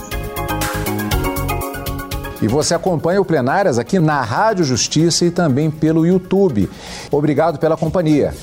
E 2.41 2.49
você 2.49 2.75
acompanha 2.75 3.21
o 3.21 3.25
Plenárias 3.25 3.79
aqui 3.79 3.99
na 3.99 4.21
Rádio 4.21 4.65
Justiça 4.65 5.25
e 5.25 5.31
também 5.31 5.71
pelo 5.71 6.07
YouTube. 6.07 6.69
Obrigado 7.11 7.59
pela 7.59 7.77
companhia. 7.77 8.35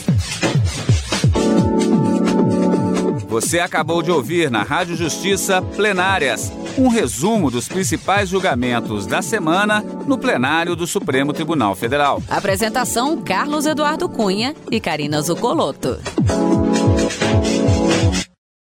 Você 3.32 3.62
acabou 3.62 4.02
de 4.02 4.12
ouvir 4.12 4.52
na 4.52 4.62
Rádio 4.62 4.94
Justiça 4.94 5.62
Plenárias 5.62 6.52
um 6.78 6.89
resumo 6.89 7.50
dos 7.50 7.65
principais 7.65 8.28
julgamentos 8.28 9.08
da 9.08 9.22
semana 9.22 9.80
no 10.06 10.17
plenário 10.17 10.76
do 10.76 10.86
Supremo 10.86 11.32
Tribunal 11.32 11.74
Federal. 11.74 12.22
Apresentação: 12.30 13.22
Carlos 13.22 13.65
Eduardo 13.65 14.10
Cunha 14.10 14.54
e 14.70 14.82
Karina 14.82 15.22
Zucolotto. 15.22 15.98